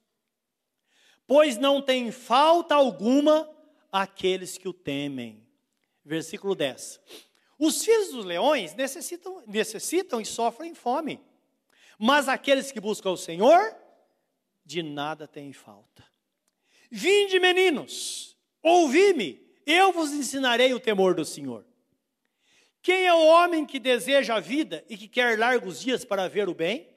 pois 1.25 1.57
não 1.57 1.81
tem 1.81 2.11
falta 2.11 2.75
alguma 2.75 3.49
aqueles 3.89 4.57
que 4.57 4.67
o 4.67 4.73
temem. 4.73 5.47
Versículo 6.03 6.55
10. 6.55 6.99
Os 7.59 7.83
filhos 7.83 8.13
dos 8.13 8.23
leões 8.23 8.73
necessitam, 8.73 9.43
necessitam 9.45 10.21
e 10.21 10.25
sofrem 10.25 10.73
fome, 10.73 11.21
mas 11.99 12.29
aqueles 12.29 12.71
que 12.71 12.79
buscam 12.79 13.11
o 13.11 13.17
Senhor, 13.17 13.75
de 14.63 14.81
nada 14.81 15.27
têm 15.27 15.51
falta. 15.51 16.07
Vinde, 16.89 17.37
meninos, 17.37 18.37
ouvi-me, 18.63 19.45
eu 19.65 19.91
vos 19.91 20.13
ensinarei 20.13 20.73
o 20.73 20.79
temor 20.79 21.13
do 21.13 21.25
Senhor. 21.25 21.65
Quem 22.81 23.05
é 23.05 23.13
o 23.13 23.25
homem 23.25 23.65
que 23.65 23.77
deseja 23.77 24.35
a 24.35 24.39
vida 24.39 24.85
e 24.89 24.97
que 24.97 25.09
quer 25.09 25.37
largos 25.37 25.81
dias 25.81 26.05
para 26.05 26.29
ver 26.29 26.47
o 26.47 26.55
bem? 26.55 26.87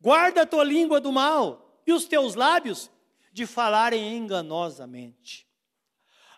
Guarda 0.00 0.42
a 0.42 0.46
tua 0.46 0.64
língua 0.64 1.00
do 1.00 1.12
mal 1.12 1.80
e 1.86 1.92
os 1.92 2.06
teus 2.06 2.34
lábios 2.34 2.90
de 3.32 3.46
falarem 3.46 4.16
enganosamente. 4.16 5.46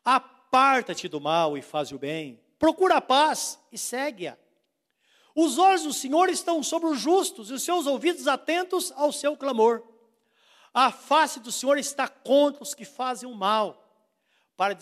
Aparta-te 0.05 1.09
do 1.09 1.19
mal 1.19 1.57
e 1.57 1.63
faz 1.63 1.91
o 1.93 1.99
bem. 1.99 2.44
Procura 2.65 2.97
a 2.97 3.01
paz 3.03 3.61
e 3.71 3.77
segue-a. 3.77 4.39
Os 5.37 5.59
olhos 5.59 5.83
do 5.83 5.93
Senhor 5.93 6.31
estão 6.31 6.63
sobre 6.63 6.89
os 6.89 6.99
justos 6.99 7.51
e 7.51 7.53
os 7.53 7.63
seus 7.63 7.87
ouvidos 7.87 8.27
atentos 8.27 8.91
ao 8.93 9.13
seu 9.13 9.37
clamor. 9.37 9.83
A 10.73 10.91
face 10.91 11.41
do 11.41 11.53
Senhor 11.53 11.77
está 11.77 12.09
contra 12.09 12.63
os 12.63 12.73
que 12.73 12.87
fazem 12.87 13.29
o 13.29 13.35
mal, 13.35 13.87
para 14.57 14.75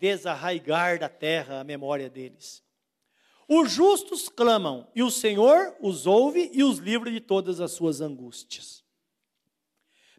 desarraigar 0.00 0.98
da 0.98 1.08
terra 1.08 1.60
a 1.60 1.64
memória 1.64 2.10
deles. 2.10 2.64
Os 3.46 3.70
justos 3.70 4.28
clamam, 4.28 4.88
e 4.92 5.00
o 5.00 5.08
Senhor 5.08 5.76
os 5.80 6.08
ouve 6.08 6.50
e 6.52 6.64
os 6.64 6.78
livra 6.78 7.12
de 7.12 7.20
todas 7.20 7.60
as 7.60 7.70
suas 7.70 8.00
angústias. 8.00 8.82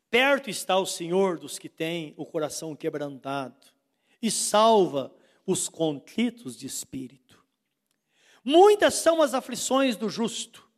Perto 0.09 0.49
está 0.49 0.77
o 0.77 0.85
Senhor 0.85 1.37
dos 1.37 1.59
que 1.59 1.67
têm 1.67 2.13
o 2.15 2.25
coração 2.25 2.73
quebrantado, 2.73 3.67
e 4.21 4.31
salva 4.31 5.13
os 5.45 5.67
contritos 5.69 6.57
de 6.57 6.67
espírito. 6.67 7.43
Muitas 8.43 8.95
são 8.95 9.21
as 9.21 9.33
aflições 9.33 9.95
do 9.95 10.09
justo. 10.09 10.69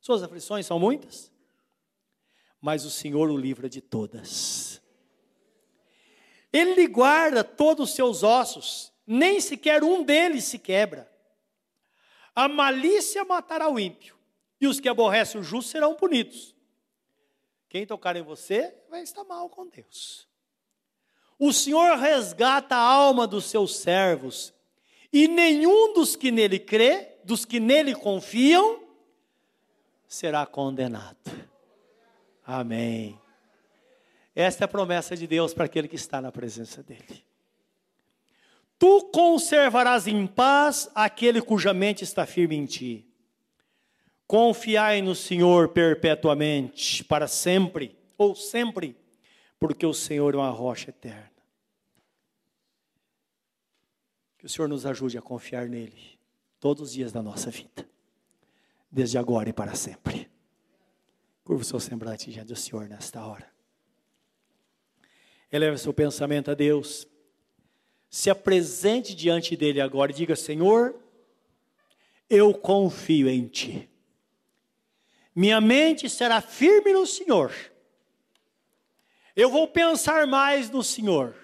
Suas 0.00 0.22
aflições 0.22 0.66
são 0.66 0.78
muitas, 0.78 1.32
mas 2.60 2.84
o 2.84 2.90
Senhor 2.90 3.30
o 3.30 3.36
livra 3.36 3.68
de 3.68 3.80
todas. 3.80 4.82
Ele 6.52 6.74
lhe 6.74 6.86
guarda 6.86 7.42
todos 7.42 7.90
os 7.90 7.96
seus 7.96 8.22
ossos, 8.22 8.92
nem 9.06 9.40
sequer 9.40 9.82
um 9.82 10.04
deles 10.04 10.44
se 10.44 10.58
quebra. 10.58 11.10
A 12.34 12.48
malícia 12.48 13.24
matará 13.24 13.68
o 13.68 13.78
ímpio, 13.78 14.16
e 14.60 14.66
os 14.66 14.80
que 14.80 14.88
aborrecem 14.88 15.40
o 15.40 15.44
justo 15.44 15.70
serão 15.70 15.94
punidos. 15.94 16.54
Quem 17.68 17.86
tocar 17.86 18.14
em 18.16 18.22
você 18.22 18.74
vai 18.88 19.02
estar 19.02 19.24
mal 19.24 19.48
com 19.48 19.66
Deus. 19.66 20.28
O 21.38 21.52
Senhor 21.52 21.96
resgata 21.98 22.76
a 22.76 22.80
alma 22.80 23.26
dos 23.26 23.46
seus 23.46 23.76
servos, 23.76 24.54
e 25.12 25.28
nenhum 25.28 25.92
dos 25.92 26.16
que 26.16 26.30
nele 26.30 26.58
crê, 26.58 27.18
dos 27.24 27.44
que 27.44 27.60
nele 27.60 27.94
confiam, 27.94 28.80
será 30.06 30.46
condenado. 30.46 31.16
Amém. 32.46 33.18
Esta 34.34 34.64
é 34.64 34.66
a 34.66 34.68
promessa 34.68 35.16
de 35.16 35.26
Deus 35.26 35.54
para 35.54 35.64
aquele 35.64 35.88
que 35.88 35.96
está 35.96 36.20
na 36.20 36.32
presença 36.32 36.82
dele. 36.82 37.24
Tu 38.78 39.02
conservarás 39.12 40.06
em 40.06 40.26
paz 40.26 40.90
aquele 40.94 41.40
cuja 41.40 41.72
mente 41.72 42.02
está 42.02 42.26
firme 42.26 42.56
em 42.56 42.66
ti. 42.66 43.06
Confiai 44.26 45.00
no 45.00 45.14
Senhor 45.14 45.68
perpetuamente, 45.68 47.04
para 47.04 47.28
sempre, 47.28 47.96
ou 48.18 48.34
sempre, 48.34 48.96
porque 49.66 49.86
o 49.86 49.94
Senhor 49.94 50.34
é 50.34 50.36
uma 50.36 50.50
rocha 50.50 50.90
eterna. 50.90 51.32
Que 54.36 54.44
o 54.44 54.48
Senhor 54.48 54.68
nos 54.68 54.84
ajude 54.84 55.16
a 55.16 55.22
confiar 55.22 55.70
nele 55.70 56.18
todos 56.60 56.82
os 56.82 56.92
dias 56.92 57.10
da 57.10 57.22
nossa 57.22 57.50
vida, 57.50 57.88
desde 58.90 59.16
agora 59.16 59.48
e 59.48 59.54
para 59.54 59.74
sempre. 59.74 60.30
Curva 61.42 61.62
o 61.62 61.64
seu 61.64 61.80
semblante 61.80 62.30
diante 62.30 62.48
do 62.48 62.56
Senhor 62.56 62.86
nesta 62.90 63.24
hora. 63.24 63.50
Eleve 65.50 65.78
seu 65.78 65.94
pensamento 65.94 66.50
a 66.50 66.54
Deus 66.54 67.08
se 68.10 68.28
apresente 68.28 69.14
diante 69.14 69.56
dele 69.56 69.80
agora 69.80 70.12
e 70.12 70.14
diga: 70.14 70.36
Senhor, 70.36 70.94
eu 72.28 72.52
confio 72.52 73.30
em 73.30 73.48
ti. 73.48 73.88
Minha 75.34 75.58
mente 75.58 76.10
será 76.10 76.42
firme 76.42 76.92
no 76.92 77.06
Senhor. 77.06 77.50
Eu 79.36 79.50
vou 79.50 79.66
pensar 79.66 80.26
mais 80.26 80.70
no 80.70 80.82
Senhor. 80.82 81.34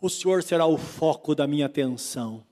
O 0.00 0.08
Senhor 0.08 0.42
será 0.42 0.66
o 0.66 0.78
foco 0.78 1.34
da 1.34 1.46
minha 1.46 1.66
atenção. 1.66 2.46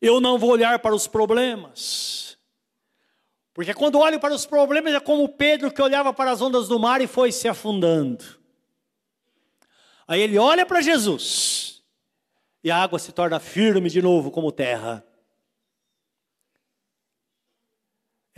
Eu 0.00 0.20
não 0.20 0.38
vou 0.38 0.50
olhar 0.50 0.78
para 0.78 0.94
os 0.94 1.06
problemas. 1.06 2.38
Porque 3.52 3.74
quando 3.74 3.98
olho 3.98 4.18
para 4.18 4.32
os 4.32 4.46
problemas 4.46 4.94
é 4.94 5.00
como 5.00 5.28
Pedro 5.28 5.72
que 5.72 5.82
olhava 5.82 6.12
para 6.12 6.30
as 6.30 6.40
ondas 6.40 6.66
do 6.66 6.78
mar 6.78 7.00
e 7.00 7.06
foi 7.06 7.30
se 7.30 7.46
afundando. 7.46 8.24
Aí 10.06 10.20
ele 10.20 10.38
olha 10.38 10.64
para 10.64 10.80
Jesus 10.80 11.84
e 12.64 12.70
a 12.70 12.76
água 12.76 12.98
se 12.98 13.12
torna 13.12 13.38
firme 13.38 13.90
de 13.90 14.00
novo 14.00 14.30
como 14.30 14.50
terra. 14.50 15.04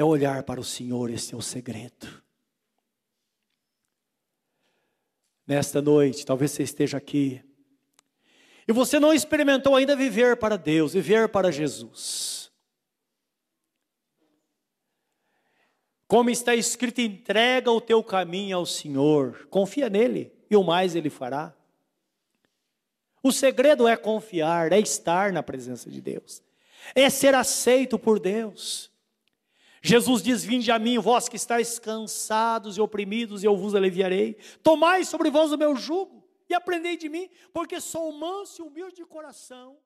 É 0.03 0.05
olhar 0.05 0.43
para 0.43 0.59
o 0.61 0.65
Senhor, 0.65 1.11
esse 1.11 1.33
é 1.33 1.37
o 1.37 1.41
segredo. 1.41 2.21
Nesta 5.47 5.81
noite, 5.81 6.27
talvez 6.27 6.51
você 6.51 6.65
esteja 6.65 6.99
aqui 6.99 7.41
e 8.67 8.73
você 8.73 8.99
não 8.99 9.15
experimentou 9.15 9.77
ainda 9.77 9.95
viver 9.95 10.37
para 10.39 10.57
Deus, 10.59 10.95
viver 10.95 11.29
para 11.29 11.53
Jesus. 11.53 12.51
Como 16.09 16.31
está 16.31 16.53
escrito, 16.53 17.01
entrega 17.01 17.71
o 17.71 17.81
teu 17.81 18.03
caminho 18.03 18.57
ao 18.57 18.67
Senhor, 18.67 19.47
confia 19.51 19.89
nele 19.89 20.33
e 20.51 20.57
o 20.57 20.65
mais 20.65 20.97
ele 20.97 21.11
fará. 21.11 21.55
O 23.23 23.31
segredo 23.31 23.87
é 23.87 23.97
confiar, 23.97 24.73
é 24.73 24.81
estar 24.81 25.33
na 25.33 25.45
presença 25.45 25.89
de 25.89 26.01
Deus, 26.01 26.43
é 26.93 27.09
ser 27.09 27.37
aceito 27.37 27.97
por 28.01 28.19
Deus. 28.19 28.92
Jesus 29.83 30.23
diz: 30.23 30.45
Vinde 30.45 30.71
a 30.71 30.79
mim, 30.79 30.99
vós 30.99 31.29
que 31.29 31.37
estáis 31.37 31.79
cansados 31.79 32.77
e 32.77 32.81
oprimidos, 32.81 33.43
e 33.43 33.47
eu 33.47 33.57
vos 33.57 33.75
aliviarei. 33.75 34.37
Tomai 34.63 35.05
sobre 35.05 35.29
vós 35.29 35.51
o 35.51 35.59
meu 35.59 35.75
jugo 35.75 36.25
e 36.49 36.55
aprendei 36.55 36.97
de 36.97 37.09
mim, 37.09 37.29
porque 37.53 37.81
sou 37.81 38.13
manso 38.13 38.63
e 38.63 38.67
humilde 38.67 38.97
de 38.97 39.05
coração 39.05 39.77